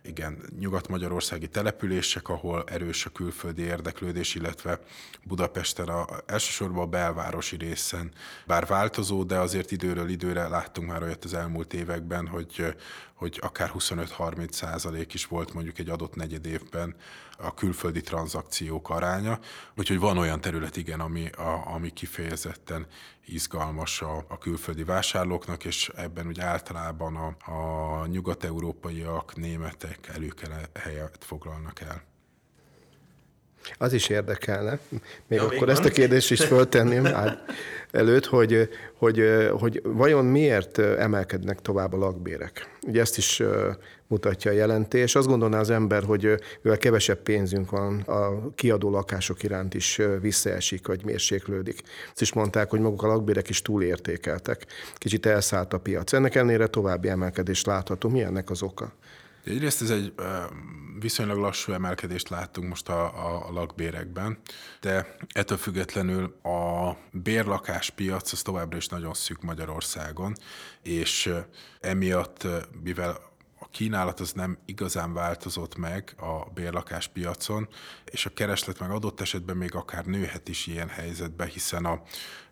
igen, 0.02 0.38
nyugat-magyarországi 0.58 1.48
települések, 1.48 2.28
ahol 2.28 2.64
erős 2.66 3.06
a 3.06 3.10
külföldi 3.10 3.62
érdeklődés, 3.62 4.34
illetve 4.34 4.80
Budapesten 5.24 5.88
a, 5.88 6.06
elsősorban 6.26 6.82
a 6.82 6.86
belvárosi 6.86 7.56
részen, 7.56 8.12
bár 8.46 8.66
változó, 8.66 9.24
de 9.24 9.38
azért 9.38 9.70
időről 9.70 10.08
időre 10.08 10.48
láttunk 10.48 10.88
már 10.88 11.02
olyat 11.02 11.24
az 11.24 11.34
elmúlt 11.34 11.74
években, 11.74 12.26
hogy, 12.26 12.76
hogy 13.14 13.38
akár 13.42 13.70
25-30 13.74 14.52
százalék 14.52 15.14
is 15.14 15.26
volt 15.26 15.52
mondjuk 15.52 15.78
egy 15.78 15.88
adott 15.88 16.14
negyed 16.14 16.46
évben 16.46 16.95
a 17.38 17.54
külföldi 17.54 18.00
tranzakciók 18.00 18.90
aránya. 18.90 19.38
Úgyhogy 19.76 19.98
van 19.98 20.18
olyan 20.18 20.40
terület, 20.40 20.76
igen, 20.76 21.00
ami, 21.00 21.28
a, 21.28 21.62
ami 21.74 21.90
kifejezetten 21.90 22.86
izgalmas 23.26 24.02
a, 24.02 24.24
a 24.28 24.38
külföldi 24.38 24.84
vásárlóknak, 24.84 25.64
és 25.64 25.90
ebben 25.96 26.26
ugye 26.26 26.42
általában 26.42 27.16
a, 27.16 27.52
a 27.52 28.06
nyugat-európaiak, 28.06 29.36
németek 29.36 30.08
előkele 30.14 30.60
helyet 30.74 31.18
foglalnak 31.20 31.80
el. 31.80 32.02
Az 33.78 33.92
is 33.92 34.08
érdekelne, 34.08 34.78
még 35.26 35.38
ja, 35.38 35.44
akkor 35.44 35.68
ezt 35.68 35.84
a 35.84 35.90
kérdést 35.90 36.30
is 36.30 36.44
föltenném 36.44 37.06
át 37.06 37.44
előtt, 37.90 38.26
hogy, 38.26 38.68
hogy, 38.98 39.22
hogy 39.60 39.80
vajon 39.84 40.24
miért 40.24 40.78
emelkednek 40.78 41.60
tovább 41.60 41.92
a 41.92 41.96
lakbérek. 41.96 42.78
Ugye 42.86 43.00
ezt 43.00 43.16
is 43.16 43.42
mutatja 44.06 44.50
a 44.50 44.54
jelentés. 44.54 45.14
Azt 45.14 45.26
gondolná 45.26 45.58
az 45.58 45.70
ember, 45.70 46.04
hogy 46.04 46.40
mivel 46.62 46.78
kevesebb 46.78 47.18
pénzünk 47.22 47.70
van, 47.70 48.00
a 48.00 48.50
kiadó 48.54 48.90
lakások 48.90 49.42
iránt 49.42 49.74
is 49.74 50.00
visszaesik, 50.20 50.86
vagy 50.86 51.04
mérséklődik. 51.04 51.82
Azt 52.10 52.20
is 52.20 52.32
mondták, 52.32 52.70
hogy 52.70 52.80
maguk 52.80 53.02
a 53.02 53.06
lakbérek 53.06 53.48
is 53.48 53.62
túlértékeltek. 53.62 54.66
Kicsit 54.94 55.26
elszállt 55.26 55.72
a 55.72 55.78
piac. 55.78 56.12
Ennek 56.12 56.34
ellenére 56.34 56.66
további 56.66 57.08
emelkedés 57.08 57.64
látható. 57.64 58.08
Mi 58.08 58.22
ennek 58.22 58.50
az 58.50 58.62
oka? 58.62 58.92
Egyrészt 59.44 59.82
ez 59.82 59.90
egy 59.90 60.12
viszonylag 61.00 61.38
lassú 61.38 61.72
emelkedést 61.72 62.28
láttunk 62.28 62.68
most 62.68 62.88
a, 62.88 63.04
a, 63.04 63.52
lakbérekben, 63.52 64.38
de 64.80 65.16
ettől 65.32 65.58
függetlenül 65.58 66.36
a 66.42 66.90
bérlakáspiac 67.12 68.32
az 68.32 68.42
továbbra 68.42 68.76
is 68.76 68.86
nagyon 68.86 69.14
szűk 69.14 69.42
Magyarországon, 69.42 70.32
és 70.82 71.32
emiatt, 71.80 72.46
mivel 72.82 73.18
kínálat 73.76 74.20
az 74.20 74.32
nem 74.32 74.58
igazán 74.64 75.12
változott 75.12 75.76
meg 75.76 76.14
a 76.18 76.50
bérlakáspiacon, 76.54 77.68
és 78.04 78.26
a 78.26 78.30
kereslet 78.30 78.78
meg 78.78 78.90
adott 78.90 79.20
esetben 79.20 79.56
még 79.56 79.74
akár 79.74 80.04
nőhet 80.04 80.48
is 80.48 80.66
ilyen 80.66 80.88
helyzetbe, 80.88 81.44
hiszen 81.44 81.84
a, 81.84 82.02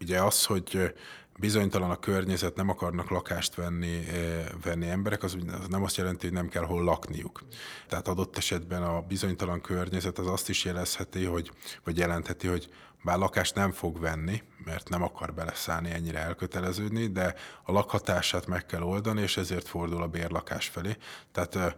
ugye 0.00 0.22
az, 0.22 0.44
hogy 0.44 0.94
bizonytalan 1.38 1.90
a 1.90 1.98
környezet, 1.98 2.56
nem 2.56 2.68
akarnak 2.68 3.10
lakást 3.10 3.54
venni, 3.54 4.08
eh, 4.08 4.46
venni 4.62 4.88
emberek, 4.88 5.22
az, 5.22 5.36
nem 5.68 5.82
azt 5.82 5.96
jelenti, 5.96 6.26
hogy 6.26 6.34
nem 6.34 6.48
kell 6.48 6.64
hol 6.64 6.84
lakniuk. 6.84 7.42
Tehát 7.88 8.08
adott 8.08 8.36
esetben 8.36 8.82
a 8.82 9.00
bizonytalan 9.00 9.60
környezet 9.60 10.18
az 10.18 10.26
azt 10.26 10.48
is 10.48 10.64
jelezheti, 10.64 11.24
hogy, 11.24 11.50
vagy 11.84 11.96
jelentheti, 11.98 12.46
hogy 12.46 12.68
bár 13.04 13.18
lakást 13.18 13.54
nem 13.54 13.72
fog 13.72 14.00
venni, 14.00 14.42
mert 14.64 14.88
nem 14.88 15.02
akar 15.02 15.34
beleszállni 15.34 15.90
ennyire 15.90 16.18
elköteleződni, 16.18 17.06
de 17.06 17.34
a 17.62 17.72
lakhatását 17.72 18.46
meg 18.46 18.66
kell 18.66 18.82
oldani, 18.82 19.20
és 19.20 19.36
ezért 19.36 19.68
fordul 19.68 20.02
a 20.02 20.08
bérlakás 20.08 20.68
felé. 20.68 20.96
Tehát 21.32 21.56
eh, 21.56 21.72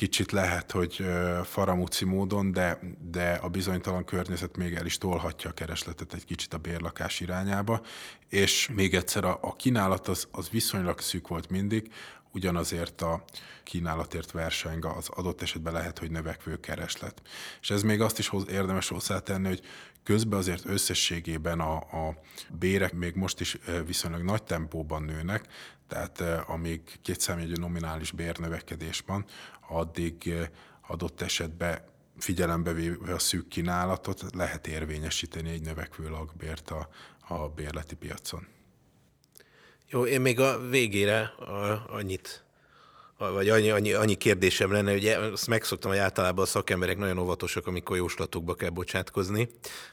kicsit 0.00 0.32
lehet, 0.32 0.70
hogy 0.70 1.04
faramúci 1.44 2.04
módon, 2.04 2.52
de, 2.52 2.78
de 3.10 3.32
a 3.32 3.48
bizonytalan 3.48 4.04
környezet 4.04 4.56
még 4.56 4.74
el 4.74 4.86
is 4.86 4.98
tolhatja 4.98 5.50
a 5.50 5.52
keresletet 5.52 6.14
egy 6.14 6.24
kicsit 6.24 6.54
a 6.54 6.58
bérlakás 6.58 7.20
irányába, 7.20 7.80
és 8.28 8.68
még 8.74 8.94
egyszer 8.94 9.24
a, 9.24 9.38
a 9.42 9.56
kínálat 9.56 10.08
az, 10.08 10.28
az 10.30 10.48
viszonylag 10.48 11.00
szűk 11.00 11.28
volt 11.28 11.50
mindig, 11.50 11.92
ugyanazért 12.32 13.02
a 13.02 13.24
kínálatért 13.64 14.30
verseng 14.30 14.84
az 14.84 15.08
adott 15.08 15.42
esetben 15.42 15.72
lehet, 15.72 15.98
hogy 15.98 16.10
növekvő 16.10 16.60
kereslet. 16.60 17.22
És 17.60 17.70
ez 17.70 17.82
még 17.82 18.00
azt 18.00 18.18
is 18.18 18.28
hoz, 18.28 18.44
érdemes 18.48 18.88
hozzátenni, 18.88 19.48
hogy 19.48 19.62
közben 20.02 20.38
azért 20.38 20.66
összességében 20.66 21.60
a, 21.60 21.76
a 21.76 22.20
bérek 22.58 22.92
még 22.92 23.14
most 23.14 23.40
is 23.40 23.58
viszonylag 23.86 24.22
nagy 24.22 24.42
tempóban 24.42 25.02
nőnek, 25.02 25.48
tehát 25.90 26.20
amíg 26.46 26.80
kétszámjegyű 27.02 27.52
nominális 27.52 28.10
bérnövekedés 28.10 29.02
van, 29.06 29.24
addig 29.68 30.34
adott 30.86 31.20
esetben 31.20 31.84
figyelembe 32.18 32.72
véve 32.72 33.14
a 33.14 33.18
szűk 33.18 33.48
kínálatot 33.48 34.24
lehet 34.34 34.66
érvényesíteni 34.66 35.50
egy 35.50 35.62
növekvő 35.62 36.08
lakbért 36.08 36.70
a, 36.70 36.88
a 37.28 37.48
bérleti 37.48 37.94
piacon. 37.94 38.46
Jó, 39.88 40.06
én 40.06 40.20
még 40.20 40.40
a 40.40 40.68
végére 40.68 41.20
a, 41.20 41.86
annyit 41.88 42.44
vagy 43.28 43.48
annyi, 43.48 43.70
annyi, 43.70 43.92
annyi 43.92 44.14
kérdésem 44.14 44.72
lenne, 44.72 44.90
hogy 44.90 45.06
azt 45.06 45.46
megszoktam, 45.46 45.90
hogy 45.90 46.00
általában 46.00 46.44
a 46.44 46.46
szakemberek 46.46 46.98
nagyon 46.98 47.18
óvatosak, 47.18 47.66
amikor 47.66 47.96
jóslatokba 47.96 48.54
kell 48.54 48.68
bocsátkozni, 48.68 49.48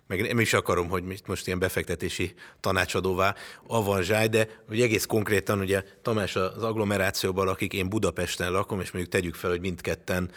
meg 0.07 0.21
nem 0.21 0.39
is 0.39 0.53
akarom, 0.53 0.89
hogy 0.89 1.03
most 1.25 1.47
ilyen 1.47 1.59
befektetési 1.59 2.33
tanácsadóvá 2.59 3.35
avanzsáj, 3.67 4.27
de 4.27 4.47
hogy 4.67 4.81
egész 4.81 5.05
konkrétan 5.05 5.59
ugye 5.59 5.83
Tamás 6.01 6.35
az 6.35 6.63
agglomerációban 6.63 7.45
lakik, 7.45 7.73
én 7.73 7.89
Budapesten 7.89 8.51
lakom, 8.51 8.79
és 8.79 8.91
mondjuk 8.91 9.13
tegyük 9.13 9.35
fel, 9.35 9.49
hogy 9.49 9.61
mindketten 9.61 10.31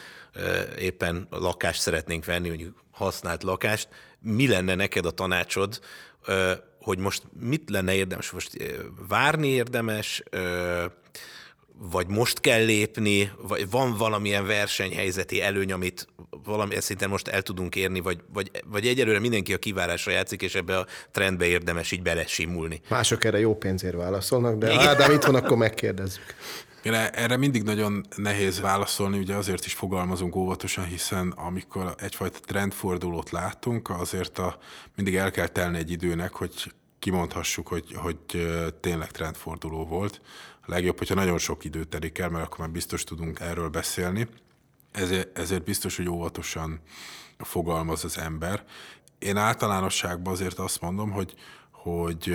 éppen 0.78 1.26
lakást 1.30 1.80
szeretnénk 1.80 2.24
venni, 2.24 2.48
mondjuk 2.48 2.84
használt 2.90 3.42
lakást. 3.42 3.88
Mi 4.20 4.48
lenne 4.48 4.74
neked 4.74 5.06
a 5.06 5.10
tanácsod, 5.10 5.80
hogy 6.80 6.98
most 6.98 7.22
mit 7.40 7.70
lenne 7.70 7.94
érdemes? 7.94 8.30
Most 8.30 8.56
várni 9.08 9.48
érdemes, 9.48 10.22
vagy 11.82 12.06
most 12.06 12.40
kell 12.40 12.64
lépni, 12.64 13.32
vagy 13.48 13.70
van 13.70 13.96
valamilyen 13.96 14.46
versenyhelyzeti 14.46 15.42
előny, 15.42 15.72
amit 15.72 16.06
valami 16.44 16.80
szinten 16.80 17.08
most 17.08 17.28
el 17.28 17.42
tudunk 17.42 17.76
érni, 17.76 18.00
vagy, 18.00 18.18
vagy, 18.32 18.50
vagy 18.66 18.86
egyelőre 18.86 19.18
mindenki 19.18 19.52
a 19.52 19.58
kivárásra 19.58 20.12
játszik, 20.12 20.42
és 20.42 20.54
ebbe 20.54 20.78
a 20.78 20.86
trendbe 21.10 21.46
érdemes 21.46 21.92
így 21.92 22.02
belesimulni. 22.02 22.80
Mások 22.88 23.24
erre 23.24 23.38
jó 23.38 23.56
pénzért 23.56 23.96
válaszolnak, 23.96 24.58
de 24.58 24.72
Igen. 24.72 24.88
Ádám 24.88 25.10
itt 25.10 25.24
van, 25.24 25.34
akkor 25.34 25.56
megkérdezzük. 25.56 26.34
Én 26.82 26.94
erre 26.94 27.36
mindig 27.36 27.62
nagyon 27.62 28.06
nehéz 28.16 28.60
válaszolni, 28.60 29.18
ugye 29.18 29.34
azért 29.34 29.66
is 29.66 29.72
fogalmazunk 29.72 30.36
óvatosan, 30.36 30.84
hiszen 30.84 31.30
amikor 31.36 31.94
egyfajta 31.98 32.38
trendfordulót 32.46 33.30
látunk, 33.30 33.90
azért 33.90 34.38
a, 34.38 34.58
mindig 34.96 35.16
el 35.16 35.30
kell 35.30 35.46
telni 35.46 35.78
egy 35.78 35.90
időnek, 35.90 36.32
hogy 36.32 36.72
kimondhassuk, 37.00 37.68
hogy, 37.68 37.92
hogy 37.94 38.16
tényleg 38.80 39.10
trendforduló 39.10 39.86
volt 39.86 40.20
legjobb, 40.70 40.98
hogyha 40.98 41.14
nagyon 41.14 41.38
sok 41.38 41.64
idő 41.64 41.84
telik 41.84 42.18
el, 42.18 42.28
mert 42.28 42.44
akkor 42.44 42.58
már 42.58 42.70
biztos 42.70 43.04
tudunk 43.04 43.40
erről 43.40 43.68
beszélni. 43.68 44.28
Ezért, 44.92 45.38
ezért 45.38 45.64
biztos, 45.64 45.96
hogy 45.96 46.08
óvatosan 46.08 46.80
fogalmaz 47.38 48.04
az 48.04 48.18
ember. 48.18 48.64
Én 49.18 49.36
általánosságban 49.36 50.32
azért 50.32 50.58
azt 50.58 50.80
mondom, 50.80 51.10
hogy, 51.10 51.34
hogy, 51.70 52.34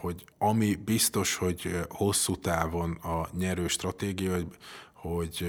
hogy 0.00 0.24
ami 0.38 0.74
biztos, 0.74 1.34
hogy 1.34 1.80
hosszú 1.88 2.36
távon 2.36 2.90
a 2.92 3.28
nyerő 3.36 3.68
stratégia, 3.68 4.32
hogy, 4.32 4.46
hogy 4.92 5.46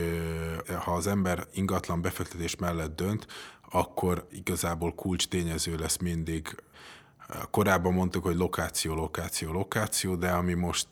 ha 0.83 0.93
az 0.93 1.07
ember 1.07 1.47
ingatlan 1.53 2.01
befektetés 2.01 2.55
mellett 2.55 2.95
dönt, 2.95 3.27
akkor 3.69 4.27
igazából 4.31 4.93
kulcs 4.95 5.27
tényező 5.27 5.75
lesz 5.75 5.97
mindig 5.97 6.55
Korábban 7.51 7.93
mondtuk, 7.93 8.23
hogy 8.23 8.35
lokáció, 8.35 8.93
lokáció, 8.93 9.51
lokáció, 9.51 10.15
de 10.15 10.29
ami 10.31 10.53
most 10.53 10.87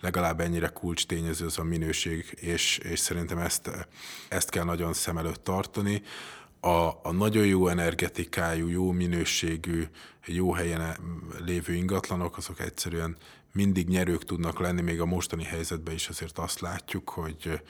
legalább 0.00 0.40
ennyire 0.40 0.68
kulcs 0.68 1.06
tényező, 1.06 1.44
az 1.44 1.58
a 1.58 1.62
minőség, 1.62 2.36
és, 2.40 2.78
és 2.78 2.98
szerintem 2.98 3.38
ezt, 3.38 3.70
ezt 4.28 4.50
kell 4.50 4.64
nagyon 4.64 4.92
szem 4.92 5.18
előtt 5.18 5.44
tartani. 5.44 6.02
A, 6.60 6.88
a 7.02 7.12
nagyon 7.12 7.46
jó 7.46 7.68
energetikájú, 7.68 8.68
jó 8.68 8.90
minőségű, 8.90 9.84
jó 10.26 10.52
helyen 10.52 10.96
lévő 11.44 11.74
ingatlanok, 11.74 12.36
azok 12.36 12.60
egyszerűen 12.60 13.16
mindig 13.52 13.88
nyerők 13.88 14.24
tudnak 14.24 14.58
lenni, 14.58 14.80
még 14.80 15.00
a 15.00 15.06
mostani 15.06 15.44
helyzetben 15.44 15.94
is 15.94 16.08
azért 16.08 16.38
azt 16.38 16.60
látjuk, 16.60 17.10
hogy 17.10 17.60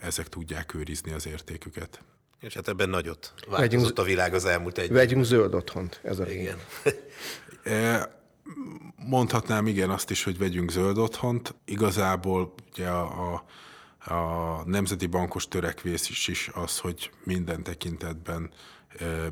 ezek 0.00 0.28
tudják 0.28 0.74
őrizni 0.74 1.12
az 1.12 1.26
értéküket. 1.26 2.02
És 2.40 2.54
hát 2.54 2.68
ebben 2.68 2.88
nagyot 2.88 3.32
változott 3.48 3.70
vegyünk, 3.70 3.98
a 3.98 4.02
világ 4.02 4.34
az 4.34 4.44
elmúlt 4.44 4.78
egy 4.78 4.90
Vegyünk 4.92 5.24
zöld 5.24 5.54
otthont, 5.54 6.00
ez 6.02 6.18
a 6.18 6.30
Igen. 6.30 6.58
E, 7.62 8.18
mondhatnám 8.96 9.66
igen 9.66 9.90
azt 9.90 10.10
is, 10.10 10.24
hogy 10.24 10.38
vegyünk 10.38 10.70
zöld 10.70 10.98
otthont. 10.98 11.54
Igazából 11.64 12.54
ugye 12.72 12.88
a, 12.88 13.32
a 13.34 13.44
a 14.04 14.62
nemzeti 14.64 15.06
bankos 15.06 15.48
törekvés 15.48 16.10
is, 16.10 16.28
is 16.28 16.50
az, 16.54 16.78
hogy 16.78 17.10
minden 17.24 17.62
tekintetben 17.62 18.50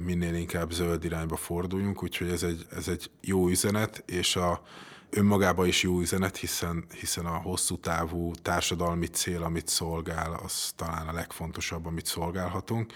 minél 0.01 0.35
inkább 0.35 0.73
zöld 0.73 1.05
irányba 1.05 1.37
forduljunk, 1.37 2.03
úgyhogy 2.03 2.29
ez 2.29 2.43
egy, 2.43 2.67
ez 2.71 2.89
egy 2.89 3.11
jó 3.21 3.49
üzenet, 3.49 4.03
és 4.07 4.37
a 4.37 4.63
önmagában 5.11 5.67
is 5.67 5.83
jó 5.83 6.01
üzenet, 6.01 6.37
hiszen, 6.37 6.85
hiszen 7.01 7.27
a 7.27 7.37
hosszú 7.37 7.77
távú 7.77 8.33
társadalmi 8.35 9.07
cél, 9.07 9.43
amit 9.43 9.69
szolgál, 9.69 10.41
az 10.45 10.73
talán 10.77 11.09
a 11.09 11.13
legfontosabb, 11.13 11.87
amit 11.87 12.07
szolgálhatunk. 12.07 12.93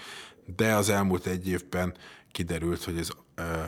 De 0.56 0.74
az 0.74 0.88
elmúlt 0.88 1.26
egy 1.26 1.48
évben 1.48 1.96
kiderült, 2.30 2.84
hogy 2.84 2.98
ez, 2.98 3.08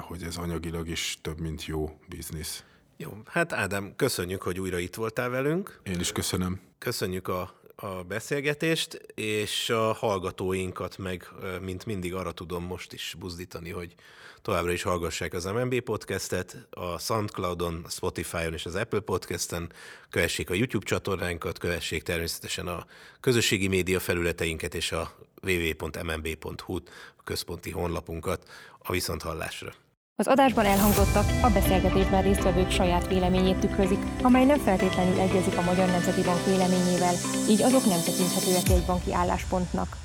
hogy 0.01 0.23
ez 0.23 0.37
anyagilag 0.37 0.89
is 0.89 1.19
több, 1.23 1.41
mint 1.41 1.65
jó 1.65 1.99
biznisz. 2.09 2.65
Jó, 2.97 3.11
hát 3.25 3.53
Ádám, 3.53 3.93
köszönjük, 3.97 4.43
hogy 4.43 4.61
újra 4.61 4.79
itt 4.79 4.95
voltál 4.95 5.29
velünk. 5.29 5.81
Én 5.83 6.01
is 6.01 6.13
köszönöm. 6.13 6.61
Köszönjük 6.79 7.29
a 7.29 7.63
a 7.77 8.03
beszélgetést, 8.03 8.95
és 9.15 9.71
a 9.71 9.93
hallgatóinkat 9.93 10.99
meg, 10.99 11.29
mint 11.61 11.87
mindig 11.87 12.15
arra 12.15 12.33
tudom 12.33 12.65
most 12.65 12.93
is 12.93 13.15
buzdítani, 13.19 13.71
hogy 13.71 13.95
továbbra 14.43 14.73
is 14.73 14.83
hallgassák 14.83 15.33
az 15.33 15.45
MNB 15.45 15.81
podcastet, 15.81 16.67
a 16.71 16.99
Soundcloudon, 16.99 17.83
a 17.85 17.89
Spotify-on 17.89 18.53
és 18.53 18.67
az 18.67 18.75
Apple 18.75 19.01
podcasten, 19.01 19.73
kövessék 20.11 20.51
a 20.51 20.55
YouTube 20.55 20.87
csatornánkat, 20.87 21.59
kövessék 21.59 22.03
természetesen 22.03 22.67
a 22.67 22.87
közösségi 23.21 23.69
média 23.69 24.01
felületeinket 24.01 24.75
és 24.75 24.93
a 24.93 25.15
www.mmb.hu 25.43 26.77
a 27.17 27.23
központi 27.25 27.71
honlapunkat 27.71 28.51
a 28.79 28.93
viszonthallásra. 28.93 29.84
Az 30.17 30.27
adásban 30.27 30.65
elhangzottak 30.65 31.25
a 31.43 31.51
beszélgetésben 31.51 32.23
résztvevők 32.23 32.71
saját 32.71 33.09
véleményét 33.09 33.57
tükrözik, 33.57 33.99
amely 34.23 34.45
nem 34.45 34.59
feltétlenül 34.59 35.19
egyezik 35.21 35.57
a 35.59 35.63
Magyar 35.63 35.87
Nemzeti 35.87 36.23
Bank 36.23 36.45
véleményével, 36.45 37.15
így 37.49 37.63
azok 37.63 37.85
nem 37.85 38.03
tekinthetőek 38.05 38.69
egy 38.69 38.87
banki 38.87 39.13
álláspontnak. 39.13 40.04